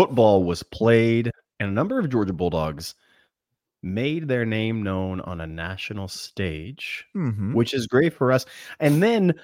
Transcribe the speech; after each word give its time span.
football 0.00 0.44
was 0.44 0.62
played, 0.62 1.30
and 1.58 1.68
a 1.68 1.72
number 1.72 1.98
of 1.98 2.08
Georgia 2.08 2.32
Bulldogs 2.32 2.94
made 3.82 4.28
their 4.28 4.46
name 4.46 4.82
known 4.82 5.20
on 5.20 5.42
a 5.42 5.46
national 5.46 6.08
stage, 6.08 7.04
Mhm. 7.14 7.54
which 7.54 7.74
is 7.74 7.86
great 7.86 8.14
for 8.14 8.32
us. 8.32 8.46
And 8.78 9.02
then 9.02 9.34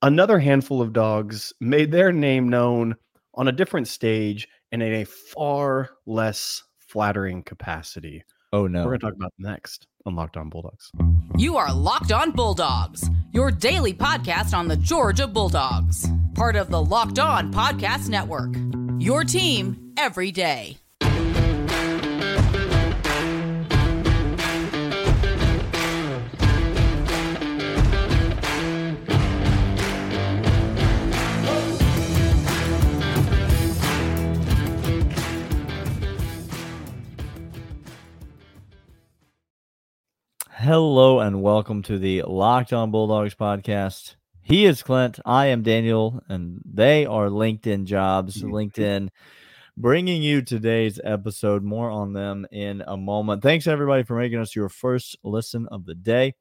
another 0.00 0.38
handful 0.38 0.80
of 0.80 0.94
dogs 0.94 1.52
made 1.60 1.92
their 1.92 2.12
name 2.12 2.48
known 2.48 2.96
on 3.34 3.46
a 3.46 3.52
different 3.52 3.88
stage 3.88 4.48
and 4.72 4.82
in 4.82 4.92
a 4.94 5.04
far 5.04 5.90
less 6.06 6.62
flattering 6.78 7.42
capacity. 7.42 8.24
Oh 8.54 8.66
no. 8.66 8.80
We're 8.86 8.96
going 8.96 9.00
to 9.00 9.06
talk 9.06 9.14
about 9.16 9.34
next 9.38 9.86
on 10.06 10.14
Locked 10.14 10.38
On 10.38 10.48
Bulldogs. 10.48 10.92
You 11.36 11.58
are 11.58 11.74
Locked 11.74 12.12
On 12.12 12.30
Bulldogs, 12.30 13.10
your 13.32 13.50
daily 13.50 13.92
podcast 13.92 14.56
on 14.56 14.68
the 14.68 14.76
Georgia 14.78 15.26
Bulldogs, 15.26 16.08
part 16.34 16.56
of 16.56 16.70
the 16.70 16.82
Locked 16.82 17.18
On 17.18 17.52
Podcast 17.52 18.08
Network. 18.08 18.54
Your 18.98 19.22
team 19.22 19.85
every 19.96 20.30
day. 20.32 20.78
Hello 40.50 41.20
and 41.20 41.42
welcome 41.42 41.82
to 41.84 41.96
the 41.96 42.22
Locked 42.22 42.72
On 42.72 42.90
Bulldogs 42.90 43.36
podcast. 43.36 44.16
He 44.42 44.64
is 44.64 44.82
Clint. 44.82 45.20
I 45.24 45.46
am 45.46 45.62
Daniel, 45.62 46.20
and 46.28 46.60
they 46.64 47.06
are 47.06 47.28
LinkedIn 47.28 47.84
jobs. 47.84 48.42
LinkedIn 48.42 49.10
bringing 49.76 50.22
you 50.22 50.42
today's 50.42 51.00
episode. 51.04 51.62
More 51.62 51.90
on 51.90 52.12
them 52.12 52.46
in 52.50 52.82
a 52.86 52.96
moment. 52.96 53.42
Thanks 53.42 53.66
everybody 53.66 54.02
for 54.02 54.16
making 54.16 54.38
us 54.38 54.56
your 54.56 54.68
first 54.68 55.16
listen 55.22 55.66
of 55.68 55.84
the 55.84 55.94
day. 55.94 56.34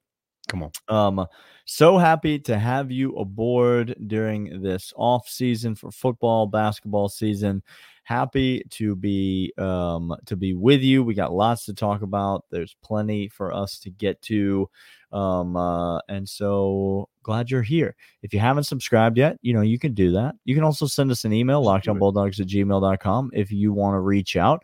Come 0.48 0.64
on. 0.64 0.72
Um, 0.88 1.28
so 1.66 1.98
happy 1.98 2.40
to 2.40 2.58
have 2.58 2.92
you 2.92 3.16
aboard 3.16 3.96
during 4.08 4.62
this 4.62 4.94
off 4.96 5.28
season 5.28 5.76
for 5.76 5.92
football, 5.92 6.46
basketball 6.46 7.10
season. 7.10 7.64
Happy 8.04 8.64
to 8.70 8.96
be 8.96 9.52
um 9.58 10.16
to 10.28 10.36
be 10.36 10.54
with 10.54 10.82
you. 10.82 11.04
We 11.04 11.16
got 11.16 11.34
lots 11.34 11.66
to 11.66 11.74
talk 11.74 12.04
about. 12.04 12.46
There's 12.52 12.76
plenty 12.84 13.30
for 13.30 13.52
us 13.52 13.80
to 13.80 13.90
get 13.90 14.22
to. 14.24 14.70
Um, 15.16 15.56
uh, 15.56 16.00
and 16.10 16.28
so 16.28 17.08
glad 17.24 17.50
you're 17.50 17.62
here. 17.62 17.96
If 18.22 18.34
you 18.34 18.40
haven't 18.40 18.66
subscribed 18.66 19.18
yet, 19.18 19.38
you 19.42 19.54
know, 19.54 19.62
you 19.62 19.80
can 19.80 19.94
do 19.94 20.12
that. 20.12 20.36
You 20.44 20.54
can 20.56 20.64
also 20.66 20.86
send 20.88 21.10
us 21.12 21.24
an 21.26 21.32
email, 21.34 21.64
Just 21.64 21.84
do 21.84 21.96
it. 21.96 22.00
lockedonbulldogs 22.00 22.40
at 22.42 22.48
gmail.com 22.48 23.32
if 23.34 23.52
you 23.52 23.74
want 23.74 23.96
to 23.96 24.00
reach 24.00 24.36
out 24.36 24.64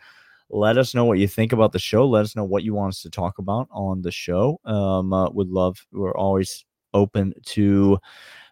let 0.54 0.78
us 0.78 0.94
know 0.94 1.06
what 1.06 1.18
you 1.18 1.28
think 1.30 1.54
about 1.54 1.72
the 1.72 1.80
show 1.80 2.06
let 2.06 2.24
us 2.26 2.36
know 2.36 2.44
what 2.44 2.64
you 2.64 2.74
want 2.74 2.90
us 2.90 3.02
to 3.02 3.10
talk 3.10 3.38
about 3.40 3.70
on 3.72 4.02
the 4.02 4.12
show 4.12 4.60
um 4.66 5.14
uh, 5.14 5.30
would 5.30 5.50
love 5.50 5.86
we're 5.94 6.16
always 6.16 6.66
open 6.94 7.34
to 7.46 7.98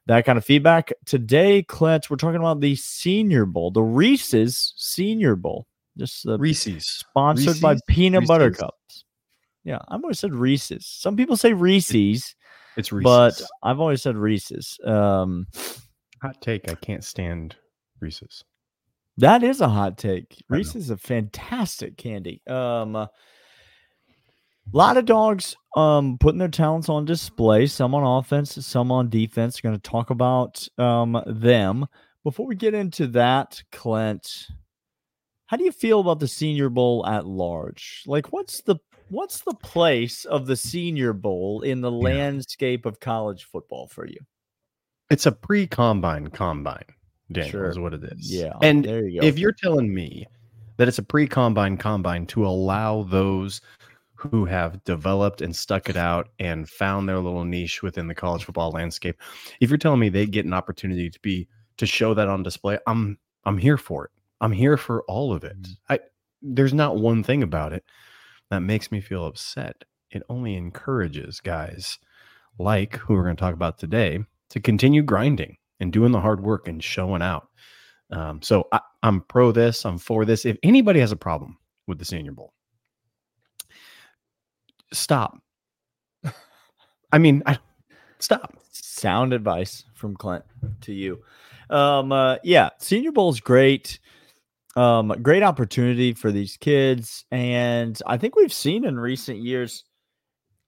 that 0.06 0.24
kind 0.26 0.38
of 0.38 0.46
feedback 0.46 0.94
today 1.06 1.62
clint 1.64 2.10
we're 2.10 2.16
talking 2.16 2.40
about 2.40 2.62
the 2.62 2.74
senior 2.76 3.46
bowl 3.46 3.70
the 3.70 3.84
reese's 3.84 4.74
senior 4.78 5.36
bowl 5.36 5.68
just 5.98 6.24
the 6.26 6.38
Reese's. 6.38 6.86
sponsored 6.88 7.60
by 7.60 7.72
Reese's? 7.72 7.84
peanut 7.90 8.26
butter 8.28 8.52
cups 8.52 9.04
yeah 9.64 9.80
i've 9.90 10.02
always 10.04 10.20
said 10.20 10.34
reese's 10.34 10.86
some 10.86 11.16
people 11.16 11.36
say 11.38 11.54
reese's 11.54 12.36
It's 12.78 12.92
Reese's. 12.92 13.04
but 13.04 13.42
i've 13.64 13.80
always 13.80 14.02
said 14.02 14.16
reese's 14.16 14.78
um 14.86 15.46
hot 16.22 16.42
take. 16.42 16.70
I 16.70 16.76
can't 16.76 17.04
stand 17.04 17.56
Reese's. 18.00 18.44
That 19.18 19.44
is 19.44 19.62
a 19.62 19.68
hot 19.70 19.98
take. 19.98 20.38
Know. 20.50 20.58
Is 20.58 20.90
a 20.90 20.98
fantastic 20.98 21.98
candy. 21.98 22.42
Um, 22.48 22.96
a 22.96 23.10
lot 24.72 24.98
of 24.98 25.06
dogs 25.06 25.56
um 25.76 26.18
putting 26.20 26.40
their 26.40 26.48
talents 26.48 26.90
on 26.90 27.06
display. 27.06 27.68
Some 27.68 27.94
on 27.96 28.04
offense, 28.20 28.66
some 28.66 28.92
on 28.92 29.10
defense. 29.10 29.60
Going 29.62 29.76
to 29.76 29.82
talk 29.82 30.10
about 30.10 30.68
um 30.78 31.22
them. 31.26 31.86
Before 32.24 32.46
we 32.46 32.56
get 32.56 32.74
into 32.74 33.08
that, 33.08 33.62
Clint, 33.72 34.48
how 35.48 35.58
do 35.58 35.64
you 35.64 35.72
feel 35.72 36.02
about 36.02 36.20
the 36.20 36.28
Senior 36.28 36.70
Bowl 36.70 37.06
at 37.06 37.26
large? 37.26 38.04
Like, 38.06 38.32
what's 38.34 38.62
the 38.62 38.76
what's 39.10 39.42
the 39.42 39.54
place 39.56 40.26
of 40.26 40.46
the 40.46 40.56
Senior 40.56 41.14
Bowl 41.14 41.62
in 41.62 41.82
the 41.82 41.92
landscape 41.92 42.86
of 42.86 43.00
college 43.00 43.46
football 43.46 43.88
for 43.88 44.06
you? 44.06 44.20
It's 45.10 45.26
a 45.26 45.32
pre-combine 45.32 46.28
combine. 46.28 46.84
Daniel 47.32 47.52
Sure. 47.52 47.70
is 47.70 47.80
what 47.80 47.94
it 47.94 48.04
is. 48.04 48.32
Yeah, 48.32 48.54
and 48.62 48.84
there 48.84 49.08
you 49.08 49.22
go. 49.22 49.28
if 49.28 49.38
you're 49.38 49.52
telling 49.52 49.94
me 49.94 50.26
that 50.78 50.88
it's 50.88 50.98
a 50.98 51.04
pre-combine 51.04 51.78
combine 51.78 52.26
to 52.28 52.46
allow 52.46 53.04
those 53.04 53.62
who 54.16 54.46
have 54.46 54.84
developed 54.84 55.42
and 55.42 55.56
stuck 55.56 55.90
it 55.90 55.96
out 55.96 56.30
and 56.40 56.68
found 56.70 57.08
their 57.08 57.20
little 57.20 57.46
niche 57.46 57.82
within 57.84 58.08
the 58.08 58.16
college 58.16 58.44
football 58.44 58.72
landscape, 58.72 59.16
if 59.60 59.70
you're 59.70 59.78
telling 59.78 60.00
me 60.00 60.10
they 60.10 60.26
get 60.26 60.46
an 60.46 60.54
opportunity 60.54 61.10
to 61.10 61.20
be 61.22 61.48
to 61.78 61.86
show 61.86 62.14
that 62.14 62.28
on 62.28 62.44
display, 62.44 62.78
I'm 62.88 63.18
I'm 63.46 63.58
here 63.58 63.78
for 63.78 64.06
it. 64.06 64.12
I'm 64.42 64.52
here 64.52 64.78
for 64.78 65.04
all 65.04 65.32
of 65.34 65.44
it. 65.44 65.62
Mm. 65.62 65.78
I 65.90 66.00
there's 66.42 66.74
not 66.74 66.98
one 66.98 67.24
thing 67.24 67.44
about 67.44 67.74
it 67.74 67.84
that 68.50 68.62
makes 68.62 68.92
me 68.92 69.02
feel 69.02 69.26
upset. 69.26 69.84
It 70.12 70.24
only 70.30 70.56
encourages 70.56 71.40
guys 71.40 72.00
like 72.58 72.96
who 72.96 73.14
we're 73.14 73.24
going 73.24 73.36
to 73.36 73.40
talk 73.40 73.54
about 73.54 73.78
today 73.78 74.20
to 74.50 74.60
continue 74.60 75.04
grinding 75.04 75.58
and 75.80 75.94
doing 75.94 76.12
the 76.12 76.20
hard 76.20 76.42
work 76.42 76.68
and 76.68 76.84
showing 76.84 77.22
out. 77.22 77.48
Um, 78.12 78.42
so 78.42 78.68
I, 78.72 78.80
I'm 79.04 79.22
pro 79.22 79.52
this. 79.52 79.86
I'm 79.86 79.98
for 79.98 80.26
this. 80.26 80.46
If 80.46 80.58
anybody 80.64 81.00
has 81.00 81.12
a 81.12 81.16
problem 81.16 81.58
with 81.88 82.00
the 82.00 82.06
Senior 82.06 82.32
Bowl, 82.32 82.54
stop. 84.92 85.38
I 87.12 87.18
mean, 87.18 87.44
I, 87.46 87.58
stop. 88.20 88.56
sound 88.72 89.34
advice 89.34 89.86
from 89.94 90.16
Clint 90.16 90.44
to 90.82 90.94
you. 90.94 91.24
Um, 91.70 92.12
uh, 92.12 92.38
yeah, 92.44 92.70
Senior 92.80 93.12
Bowl 93.12 93.30
is 93.30 93.40
great. 93.40 94.00
Um, 94.80 95.14
great 95.22 95.44
opportunity 95.44 96.14
for 96.14 96.32
these 96.32 96.56
kids, 96.56 97.26
and 97.32 98.00
I 98.06 98.18
think 98.18 98.38
we've 98.38 98.54
seen 98.54 98.86
in 98.86 98.98
recent 98.98 99.40
years. 99.40 99.84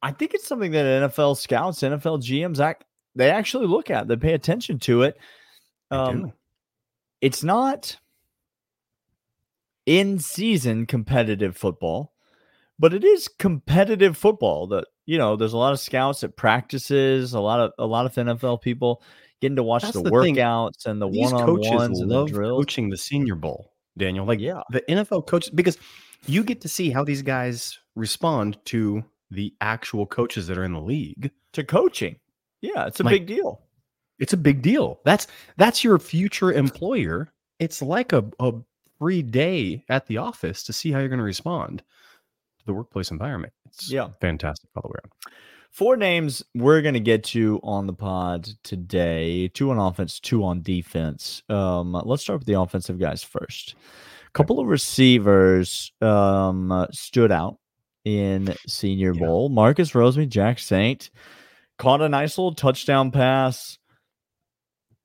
I 0.02 0.12
think 0.12 0.34
it's 0.34 0.46
something 0.46 0.72
that 0.72 1.12
NFL 1.12 1.38
scouts, 1.38 1.82
NFL 1.82 2.22
GMs, 2.22 2.60
act 2.60 2.84
they 3.16 3.30
actually 3.30 3.68
look 3.68 3.90
at. 3.90 4.10
They 4.10 4.18
pay 4.18 4.34
attention 4.34 4.80
to 4.80 5.04
it. 5.04 5.18
Um, 5.92 6.34
it's 7.22 7.42
not 7.42 7.98
in 9.86 10.20
season 10.20 10.88
competitive 10.88 11.56
football, 11.56 12.14
but 12.80 12.94
it 12.94 13.06
is 13.06 13.30
competitive 13.30 14.18
football. 14.18 14.68
That 14.68 14.88
you 15.06 15.18
know, 15.18 15.38
there's 15.38 15.54
a 15.54 15.58
lot 15.58 15.72
of 15.72 15.80
scouts 15.80 16.22
at 16.26 16.36
practices, 16.36 17.34
a 17.34 17.40
lot 17.40 17.62
of 17.62 17.72
a 17.80 17.86
lot 17.86 18.06
of 18.06 18.14
NFL 18.16 18.62
people 18.62 19.02
getting 19.40 19.56
to 19.56 19.64
watch 19.64 19.84
the, 19.84 20.02
the 20.02 20.10
thing. 20.10 20.36
workouts 20.36 20.86
and 20.86 21.02
the 21.02 21.10
These 21.10 21.32
one 21.32 21.42
on 21.42 21.62
ones 21.62 22.02
and 22.02 22.12
the 22.12 22.26
drills. 22.26 22.60
coaching 22.60 22.90
the 22.90 22.98
Senior 22.98 23.36
Bowl, 23.36 23.72
Daniel. 24.02 24.26
Like 24.26 24.40
Yeah. 24.40 24.62
the 24.72 24.82
NFL 24.90 25.28
coaches, 25.28 25.50
because 25.52 25.78
you 26.28 26.44
get 26.44 26.60
to 26.62 26.68
see 26.68 26.90
how 26.90 27.04
these 27.04 27.22
guys 27.22 27.80
respond 27.96 28.58
to 28.66 29.04
the 29.30 29.54
actual 29.62 30.06
coaches 30.06 30.48
that 30.48 30.58
are 30.58 30.64
in 30.66 30.74
the 30.74 30.82
league. 30.82 31.32
to 31.54 31.64
coaching. 31.66 32.16
Yeah, 32.62 32.86
it's 32.88 33.00
a 33.00 33.04
Like- 33.04 33.12
big 33.14 33.28
deal. 33.28 33.62
It's 34.20 34.32
a 34.34 34.38
big 34.38 34.62
deal. 34.62 35.00
That's 35.04 35.28
that's 35.58 35.84
your 35.84 35.98
future 36.00 36.52
employer. 36.54 37.30
It's 37.60 37.82
like 37.82 38.14
a, 38.14 38.24
a 38.40 38.54
free 39.00 39.22
day 39.24 39.84
at 39.90 40.06
the 40.08 40.18
office 40.18 40.64
to 40.64 40.72
see 40.74 40.92
how 40.92 41.00
you're 41.00 41.10
going 41.10 41.18
to 41.20 41.24
respond 41.26 41.80
to 42.60 42.66
the 42.66 42.74
workplace 42.74 43.12
environment. 43.12 43.52
It's 43.66 43.92
Yeah. 43.92 44.10
fantastic 44.22 44.70
all 44.76 44.84
the 44.84 44.90
way 44.90 45.00
around. 45.04 45.36
Four 45.72 45.96
names 45.96 46.44
we're 46.54 46.82
going 46.82 46.96
to 46.96 47.00
get 47.00 47.24
to 47.26 47.60
on 47.64 47.88
the 47.88 47.94
pod 47.94 48.50
today 48.64 49.48
two 49.48 49.72
on 49.72 49.80
offense, 49.80 50.20
two 50.20 50.44
on 50.44 50.62
defense. 50.62 51.42
Um, 51.48 51.94
let's 52.06 52.24
start 52.24 52.40
with 52.40 52.48
the 52.48 52.60
offensive 52.60 53.00
guys 53.00 53.24
first. 53.24 53.76
A 54.28 54.32
couple 54.32 54.60
of 54.60 54.68
receivers 54.68 55.94
um, 56.02 56.88
stood 56.92 57.32
out 57.32 57.58
in 58.04 58.54
Senior 58.68 59.14
Yeah. 59.14 59.26
Bowl. 59.26 59.50
Marcus 59.50 59.92
Rosemy-Jacksaint 59.92 61.10
caught 61.78 62.02
a 62.02 62.10
nice 62.10 62.38
little 62.38 62.54
touchdown 62.54 63.12
pass. 63.12 63.78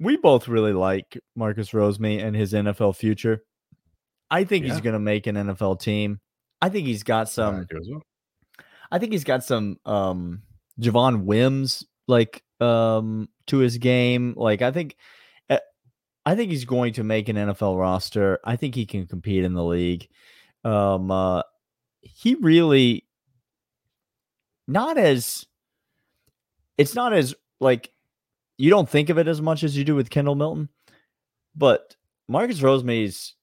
We 0.00 0.16
both 0.16 0.48
really 0.48 0.72
like 0.72 1.16
Marcus 1.36 1.70
Roseme 1.70 2.22
and 2.22 2.34
his 2.34 2.52
NFL 2.52 2.96
future. 2.96 3.42
I 4.30 4.44
think 4.44 4.64
he's 4.64 4.80
going 4.80 4.94
to 4.94 4.98
make 4.98 5.26
an 5.28 5.36
NFL 5.36 5.80
team. 5.80 6.20
I 6.60 6.68
think 6.70 6.86
he's 6.86 7.04
got 7.04 7.28
some. 7.28 7.54
I 7.60 7.64
do 7.72 7.80
as 7.80 7.88
well. 7.88 8.02
I 8.90 8.98
think 8.98 9.12
he's 9.12 9.24
got 9.24 9.44
some 9.44 9.78
um 9.84 10.42
Javon 10.80 11.24
Wims 11.24 11.84
like 12.06 12.42
um 12.60 13.28
to 13.46 13.58
his 13.58 13.78
game. 13.78 14.34
Like 14.36 14.62
I 14.62 14.70
think 14.70 14.96
uh, 15.50 15.58
I 16.24 16.34
think 16.34 16.50
he's 16.50 16.64
going 16.64 16.94
to 16.94 17.04
make 17.04 17.28
an 17.28 17.36
NFL 17.36 17.78
roster. 17.78 18.40
I 18.44 18.56
think 18.56 18.74
he 18.74 18.86
can 18.86 19.06
compete 19.06 19.44
in 19.44 19.54
the 19.54 19.64
league. 19.64 20.08
Um 20.64 21.10
uh 21.10 21.42
he 22.00 22.34
really 22.36 23.06
not 24.68 24.98
as 24.98 25.46
it's 26.78 26.94
not 26.94 27.12
as 27.12 27.34
like 27.60 27.92
you 28.58 28.70
don't 28.70 28.88
think 28.88 29.10
of 29.10 29.18
it 29.18 29.28
as 29.28 29.40
much 29.42 29.62
as 29.62 29.76
you 29.76 29.84
do 29.84 29.94
with 29.94 30.10
Kendall 30.10 30.34
Milton, 30.34 30.68
but 31.54 31.94
Marcus 32.28 32.62
Rosemy's 32.62 33.34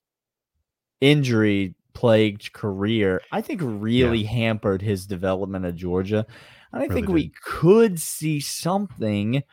injury 1.02 1.76
plagued 1.94 2.54
career, 2.54 3.22
I 3.32 3.42
think 3.42 3.62
really 3.64 4.24
hampered 4.24 4.82
his 4.82 5.06
development 5.06 5.66
at 5.66 5.76
Georgia. 5.76 6.26
And 6.74 6.82
I 6.82 6.88
Really 6.88 7.02
think 7.02 7.10
we 7.10 7.32
could 7.44 8.00
see 8.02 8.40
something. 8.40 9.44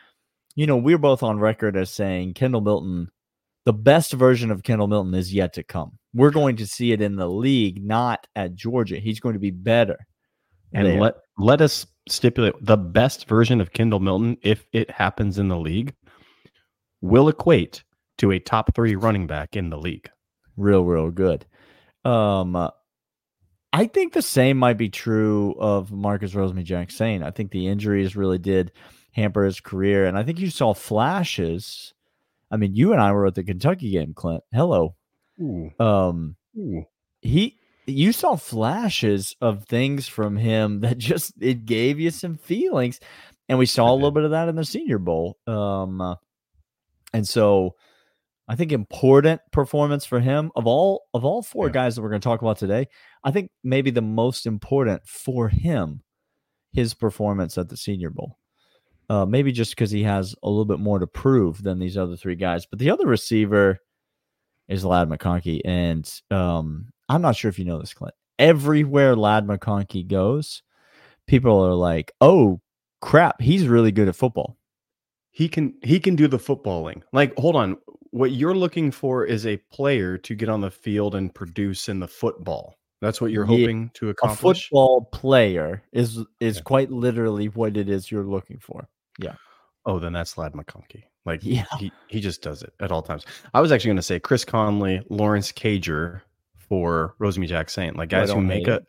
You 0.56 0.66
know, 0.66 0.76
we're 0.76 0.98
both 0.98 1.22
on 1.22 1.38
record 1.38 1.76
as 1.76 1.90
saying 1.90 2.34
Kendall 2.34 2.62
Milton, 2.62 3.08
the 3.66 3.72
best 3.72 4.12
version 4.14 4.50
of 4.50 4.62
Kendall 4.62 4.88
Milton 4.88 5.14
is 5.14 5.32
yet 5.32 5.52
to 5.54 5.62
come. 5.62 5.98
We're 6.14 6.30
going 6.30 6.56
to 6.56 6.66
see 6.66 6.92
it 6.92 7.00
in 7.00 7.16
the 7.16 7.28
league, 7.28 7.84
not 7.84 8.26
at 8.34 8.54
Georgia. 8.54 8.98
He's 8.98 9.20
going 9.20 9.34
to 9.34 9.38
be 9.38 9.50
better. 9.50 9.98
And 10.72 10.86
there. 10.86 11.00
let 11.00 11.14
let 11.38 11.60
us 11.60 11.86
stipulate 12.08 12.54
the 12.60 12.76
best 12.76 13.28
version 13.28 13.60
of 13.60 13.72
Kendall 13.72 14.00
Milton, 14.00 14.36
if 14.42 14.66
it 14.72 14.90
happens 14.90 15.38
in 15.38 15.48
the 15.48 15.58
league, 15.58 15.94
will 17.00 17.28
equate 17.28 17.84
to 18.18 18.32
a 18.32 18.38
top 18.38 18.74
three 18.74 18.96
running 18.96 19.26
back 19.26 19.56
in 19.56 19.70
the 19.70 19.78
league. 19.78 20.10
real 20.56 20.84
real 20.84 21.10
good 21.10 21.46
um 22.04 22.56
uh, 22.56 22.70
i 23.72 23.86
think 23.86 24.12
the 24.12 24.22
same 24.22 24.56
might 24.56 24.76
be 24.78 24.88
true 24.88 25.54
of 25.58 25.92
marcus 25.92 26.32
rosemy-jacksaint. 26.32 27.22
I 27.22 27.30
think 27.30 27.50
the 27.50 27.68
injuries 27.68 28.16
really 28.16 28.38
did 28.38 28.72
hamper 29.12 29.44
his 29.44 29.60
career 29.60 30.06
and 30.06 30.16
i 30.18 30.22
think 30.22 30.38
you 30.38 30.50
saw 30.50 30.74
flashes. 30.74 31.94
I 32.50 32.56
mean 32.56 32.74
you 32.74 32.92
and 32.92 33.00
i 33.00 33.12
were 33.12 33.26
at 33.26 33.34
the 33.34 33.44
kentucky 33.44 33.90
game 33.90 34.14
clint. 34.14 34.42
Hello. 34.52 34.94
Ooh, 35.40 35.70
um 35.78 36.36
ooh. 36.58 36.84
he 37.20 37.56
you 37.86 38.12
saw 38.12 38.36
flashes 38.36 39.34
of 39.40 39.64
things 39.64 40.06
from 40.06 40.36
him 40.36 40.80
that 40.80 40.98
just 40.98 41.32
it 41.40 41.64
gave 41.64 41.98
you 41.98 42.10
some 42.10 42.36
feelings 42.36 43.00
and 43.48 43.58
we 43.58 43.66
saw 43.66 43.92
a 43.92 43.94
little 43.94 44.10
bit 44.12 44.24
of 44.24 44.30
that 44.30 44.48
in 44.48 44.56
the 44.56 44.64
senior 44.64 44.98
bowl. 44.98 45.38
Um 45.46 46.16
and 47.12 47.26
so 47.26 47.74
i 48.50 48.54
think 48.54 48.72
important 48.72 49.40
performance 49.52 50.04
for 50.04 50.20
him 50.20 50.50
of 50.56 50.66
all 50.66 51.04
of 51.14 51.24
all 51.24 51.42
four 51.42 51.68
Yeah. 51.68 51.72
guys 51.72 51.94
that 51.96 52.02
we're 52.02 52.10
going 52.10 52.20
to 52.20 52.28
talk 52.28 52.42
about 52.42 52.58
today 52.58 52.86
i 53.24 53.30
think 53.30 53.50
maybe 53.64 53.90
the 53.90 54.02
most 54.02 54.44
important 54.44 55.00
for 55.06 55.48
him 55.48 56.02
his 56.72 56.92
performance 56.92 57.56
at 57.56 57.68
the 57.70 57.76
senior 57.76 58.10
bowl 58.10 58.36
uh, 59.08 59.24
maybe 59.26 59.50
just 59.50 59.72
because 59.74 59.90
he 59.90 60.02
has 60.04 60.34
a 60.42 60.48
little 60.48 60.64
bit 60.64 60.78
more 60.78 60.98
to 61.00 61.06
prove 61.06 61.62
than 61.62 61.78
these 61.78 61.96
other 61.96 62.16
three 62.16 62.36
guys 62.36 62.66
but 62.66 62.78
the 62.78 62.90
other 62.90 63.06
receiver 63.06 63.78
is 64.68 64.84
Lad 64.84 65.08
McConkey. 65.08 65.60
And 65.64 66.08
um, 66.30 66.92
I'm 67.08 67.20
not 67.22 67.34
sure 67.34 67.48
if 67.48 67.58
you 67.58 67.64
know 67.64 67.80
this, 67.80 67.92
Clint. 67.92 68.14
Everywhere 68.38 69.16
Lad 69.16 69.44
McConkey 69.44 70.06
goes, 70.06 70.62
people 71.26 71.58
are 71.66 71.74
like, 71.74 72.12
oh, 72.20 72.60
crap, 73.00 73.40
he's 73.42 73.66
really 73.66 73.90
good 73.90 74.06
at 74.06 74.14
football. 74.14 74.56
He 75.32 75.48
can 75.48 75.74
he 75.82 75.98
can 75.98 76.14
do 76.14 76.28
the 76.28 76.38
footballing. 76.38 77.02
Like, 77.12 77.36
hold 77.36 77.56
on. 77.56 77.78
What 78.12 78.32
you're 78.32 78.54
looking 78.54 78.90
for 78.90 79.24
is 79.24 79.46
a 79.46 79.56
player 79.56 80.18
to 80.18 80.34
get 80.34 80.48
on 80.48 80.60
the 80.60 80.70
field 80.70 81.14
and 81.14 81.32
produce 81.34 81.88
in 81.88 82.00
the 82.00 82.08
football. 82.08 82.76
That's 83.00 83.20
what 83.20 83.30
you're 83.30 83.44
Yeah, 83.44 83.58
hoping 83.58 83.90
to 83.94 84.14
A 84.22 84.34
football 84.34 85.04
player 85.06 85.82
is 85.92 86.18
is 86.40 86.56
Yeah. 86.56 86.62
quite 86.62 86.90
literally 86.90 87.48
what 87.48 87.76
it 87.76 87.88
is 87.88 88.10
you're 88.10 88.24
looking 88.26 88.58
for. 88.58 88.88
Yeah. 89.18 89.36
Oh, 89.86 89.98
then 89.98 90.12
that's 90.12 90.36
Lad 90.36 90.52
McConkey. 90.52 91.04
Like 91.24 91.40
Yeah. 91.42 91.64
he 91.78 91.92
he 92.08 92.20
just 92.20 92.42
does 92.42 92.62
it 92.62 92.72
at 92.80 92.92
all 92.92 93.02
times. 93.02 93.24
I 93.54 93.60
was 93.60 93.72
actually 93.72 93.88
going 93.88 93.96
to 93.96 94.02
say 94.02 94.18
Chris 94.20 94.44
Conley, 94.44 95.02
Lawrence 95.08 95.52
Cager 95.52 96.20
for 96.56 97.14
Rosemy-Jacksaint, 97.20 97.96
like 97.96 98.10
guys 98.10 98.30
who 98.30 98.40
make 98.40 98.68
a 98.68 98.82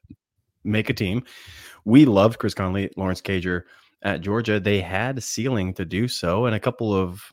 make 0.63 0.89
a 0.89 0.93
team. 0.93 1.23
We 1.85 2.05
loved 2.05 2.37
Chris 2.39 2.53
Conley, 2.53 2.91
Lawrence 2.97 3.21
Cager 3.21 3.63
at 4.03 4.21
Georgia. 4.21 4.59
They 4.59 4.81
had 4.81 5.17
a 5.17 5.21
ceiling 5.21 5.73
to 5.75 5.85
do 5.85 6.07
so, 6.07 6.45
and 6.45 6.55
a 6.55 6.59
couple 6.59 6.93
of 6.93 7.31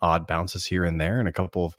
odd 0.00 0.26
bounces 0.26 0.66
here 0.66 0.84
and 0.84 1.00
there, 1.00 1.18
and 1.20 1.28
a 1.28 1.32
couple 1.32 1.64
of 1.64 1.76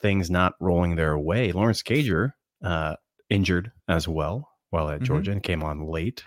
things 0.00 0.30
not 0.30 0.54
rolling 0.60 0.96
their 0.96 1.18
way. 1.18 1.52
Lawrence 1.52 1.82
Cager 1.82 2.32
uh, 2.62 2.96
injured 3.28 3.72
as 3.88 4.06
well 4.08 4.48
while 4.70 4.88
at 4.90 5.00
Mhm. 5.00 5.04
Georgia 5.04 5.32
and 5.32 5.42
came 5.42 5.62
on 5.62 5.86
late. 5.86 6.24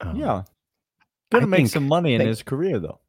Um, 0.00 0.16
yeah. 0.16 0.42
Gonna 1.30 1.44
I 1.44 1.48
make 1.48 1.56
think- 1.58 1.68
some 1.70 1.88
money 1.88 2.14
in 2.14 2.20
think- 2.20 2.28
his 2.28 2.42
career, 2.42 2.78
though. 2.78 3.00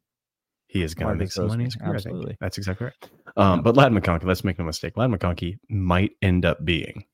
He 0.68 0.82
is 0.82 0.94
going 0.94 1.12
to 1.12 1.18
make 1.18 1.30
some 1.32 1.46
money. 1.46 1.62
in 1.64 1.66
his 1.66 1.76
career, 1.76 1.94
absolutely. 1.94 2.36
That's 2.40 2.58
exactly 2.58 2.86
right. 2.86 3.10
Um, 3.36 3.62
But 3.62 3.76
Lad 3.76 3.92
McConkey, 3.92 4.24
let's 4.24 4.42
make 4.44 4.58
no 4.58 4.64
mistake. 4.64 4.96
Lad 4.96 5.10
McConkey 5.10 5.58
might 5.68 6.12
end 6.20 6.44
up 6.44 6.64
being 6.64 7.04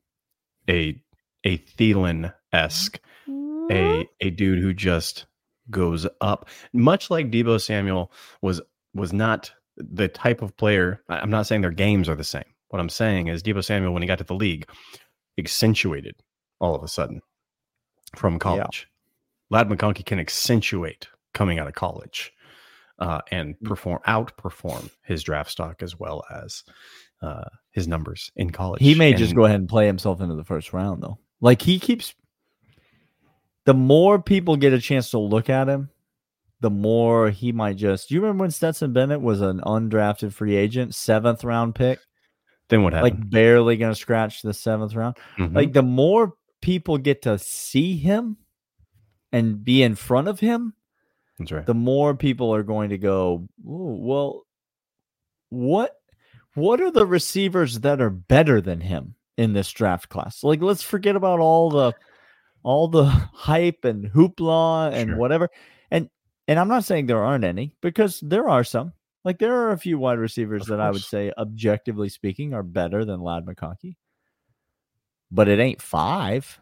a 0.69 1.01
a 1.45 1.59
Thielen 1.59 2.33
esque, 2.53 2.99
a 3.71 4.09
a 4.21 4.31
dude 4.31 4.59
who 4.61 4.73
just 4.73 5.27
goes 5.71 6.07
up, 6.21 6.49
much 6.73 7.11
like 7.11 7.31
Deebo 7.31 7.61
Samuel 7.61 8.11
was 8.41 8.61
was 8.95 9.13
not 9.13 9.53
the 9.91 10.09
type 10.09 10.43
of 10.43 10.57
player. 10.57 11.03
I'm 11.09 11.31
not 11.31 11.47
saying 11.47 11.61
their 11.63 11.71
games 11.71 12.09
are 12.09 12.15
the 12.15 12.25
same. 12.25 12.45
What 12.69 12.81
I'm 12.81 12.89
saying 12.89 13.29
is 13.29 13.43
Deebo 13.43 13.65
Samuel, 13.65 13.93
when 13.93 14.03
he 14.03 14.07
got 14.09 14.19
to 14.19 14.25
the 14.25 14.35
league, 14.35 14.67
accentuated 15.39 16.15
all 16.61 16.75
of 16.75 16.83
a 16.83 16.89
sudden 16.89 17.21
from 18.17 18.39
college. 18.39 18.89
Lad 19.51 19.69
McConkey 19.69 20.05
can 20.05 20.19
accentuate 20.19 21.09
coming 21.35 21.59
out 21.59 21.67
of 21.69 21.75
college 21.75 22.33
uh, 22.99 23.21
and 23.31 23.55
Mm. 23.59 23.69
perform 23.69 24.01
outperform 24.07 24.91
his 25.03 25.23
draft 25.23 25.51
stock 25.51 25.83
as 25.83 25.99
well 25.99 26.23
as 26.31 26.65
uh, 27.21 27.45
his 27.71 27.87
numbers 27.89 28.31
in 28.37 28.51
college. 28.51 28.81
He 28.83 28.95
may 28.95 29.13
just 29.13 29.35
go 29.35 29.45
ahead 29.45 29.61
and 29.61 29.69
play 29.69 29.87
himself 29.87 30.21
into 30.21 30.35
the 30.35 30.45
first 30.45 30.73
round, 30.73 31.03
though. 31.03 31.19
Like 31.41 31.63
he 31.63 31.79
keeps. 31.79 32.15
The 33.65 33.75
more 33.75 34.21
people 34.21 34.57
get 34.57 34.73
a 34.73 34.81
chance 34.81 35.11
to 35.11 35.19
look 35.19 35.49
at 35.49 35.69
him, 35.69 35.91
the 36.63 36.71
more 36.71 37.29
he 37.31 37.53
might 37.53 37.77
just. 37.77 38.09
Do 38.09 38.15
you 38.15 38.21
remember 38.23 38.43
when 38.43 38.51
Stetson 38.51 38.93
Bennett 38.95 39.21
was 39.21 39.41
an 39.43 39.61
undrafted 39.61 40.33
free 40.33 40.57
agent, 40.57 40.95
seventh 40.95 41.45
round 41.45 41.75
pick, 41.75 41.99
Then 42.71 42.83
what 42.83 42.95
happened? 42.95 43.19
like 43.21 43.31
barely 43.31 43.77
going 43.77 43.93
to 43.93 44.01
scratch 44.01 44.41
the 44.43 44.55
seventh 44.55 44.95
round? 44.95 45.17
Mhm. 45.39 45.55
Like 45.55 45.73
the 45.75 45.83
more 45.83 46.33
people 46.63 46.97
get 46.99 47.23
to 47.23 47.39
see 47.39 47.97
him 47.97 48.37
and 49.33 49.63
be 49.65 49.83
in 49.83 49.95
front 49.97 50.29
of 50.29 50.41
him, 50.41 50.73
That's 51.39 51.53
right. 51.53 51.67
the 51.67 51.75
more 51.75 52.15
people 52.15 52.55
are 52.55 52.63
going 52.63 52.91
to 52.91 52.99
go, 52.99 53.49
"Ooh, 53.67 53.99
well, 54.01 54.43
what 55.51 55.97
what 56.55 56.81
are 56.81 56.91
the 56.91 57.07
receivers 57.07 57.81
that 57.81 58.01
are 58.01 58.11
better 58.11 58.61
than 58.61 58.81
him 58.83 59.15
in 59.39 59.53
this 59.55 59.71
draft 59.73 60.09
class? 60.11 60.45
Like, 60.45 60.61
let's 60.63 60.83
forget 60.83 61.17
about 61.17 61.41
all 61.41 61.71
the 61.71 61.93
all 62.63 62.89
the 62.89 63.05
hype 63.33 63.85
and 63.85 64.05
hoopla 64.13 64.93
and 64.93 65.11
Sure. 65.11 65.19
whatever. 65.19 65.49
And 66.53 66.61
I'm 66.61 66.69
not 66.69 66.85
saying 66.85 67.07
there 67.07 67.25
aren't 67.25 67.45
any 67.45 67.75
because 67.81 68.21
there 68.21 68.47
are 68.47 68.63
some. 68.63 68.93
Like 69.25 69.39
there 69.39 69.55
are 69.55 69.71
a 69.71 69.79
few 69.79 69.99
wide 69.99 70.19
receivers 70.19 70.63
Of 70.63 70.69
that 70.69 70.81
I 70.81 70.91
would 70.91 71.01
say, 71.01 71.33
objectively 71.39 72.11
speaking, 72.11 72.53
are 72.53 72.63
better 72.63 73.07
than 73.07 73.23
Lad 73.23 73.47
McConkey. 73.47 73.97
But 75.31 75.49
it 75.49 75.61
ain't 75.61 75.81
five. 75.81 76.61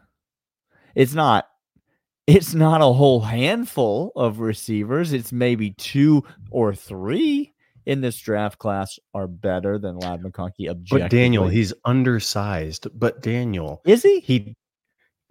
It's 0.95 1.13
not 1.13 1.45
it's 2.27 2.53
not 2.53 2.79
a 2.79 2.85
whole 2.85 3.19
handful 3.19 4.13
of 4.15 4.39
receivers. 4.39 5.11
It's 5.11 5.33
maybe 5.33 5.71
two 5.71 6.23
or 6.51 6.73
three 6.73 7.51
in 7.85 7.99
this 7.99 8.17
draft 8.17 8.59
class 8.59 8.97
are 9.13 9.27
better 9.27 9.77
than 9.77 9.97
Lad 9.97 10.21
McConkey. 10.21 10.69
Objectively, 10.69 11.01
but 11.01 11.11
Daniel, 11.11 11.49
he's 11.49 11.73
undersized. 11.83 12.87
But 12.97 13.21
Daniel, 13.21 13.81
is 13.85 14.03
he? 14.03 14.21
he 14.21 14.55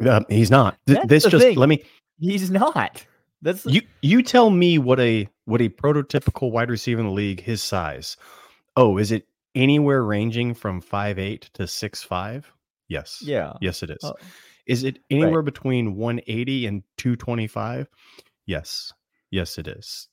uh, 0.04 0.20
he's 0.28 0.50
not. 0.50 0.76
Th- 0.86 0.98
this 1.06 1.24
just 1.24 1.42
thing. 1.42 1.56
let 1.56 1.70
me 1.70 1.82
He's 2.20 2.50
not. 2.50 3.06
That's 3.42 3.64
you 3.66 3.82
you 4.02 4.22
tell 4.22 4.50
me 4.50 4.78
what 4.78 5.00
a 5.00 5.28
what 5.46 5.60
a 5.60 5.68
prototypical 5.68 6.50
wide 6.50 6.70
receiver 6.70 7.00
in 7.00 7.06
the 7.06 7.12
league 7.12 7.40
his 7.40 7.62
size. 7.62 8.16
Oh, 8.76 8.98
is 8.98 9.12
it 9.12 9.26
anywhere 9.54 10.02
ranging 10.02 10.54
from 10.54 10.80
five 10.80 11.18
eight 11.18 11.50
to 11.54 11.66
six 11.66 12.02
five? 12.02 12.52
Yes. 12.90 13.22
yeah. 13.22 13.52
Yes, 13.60 13.82
it 13.82 13.90
is. 13.90 13.98
Oh, 14.02 14.14
Is 14.66 14.82
it 14.82 14.98
anywhere 15.10 15.42
between 15.42 15.94
180 15.94 16.66
and 16.66 16.82
225? 16.98 17.88
Yes. 18.46 18.92
Yes, 19.30 19.58
it 19.58 19.68
is. 19.68 20.08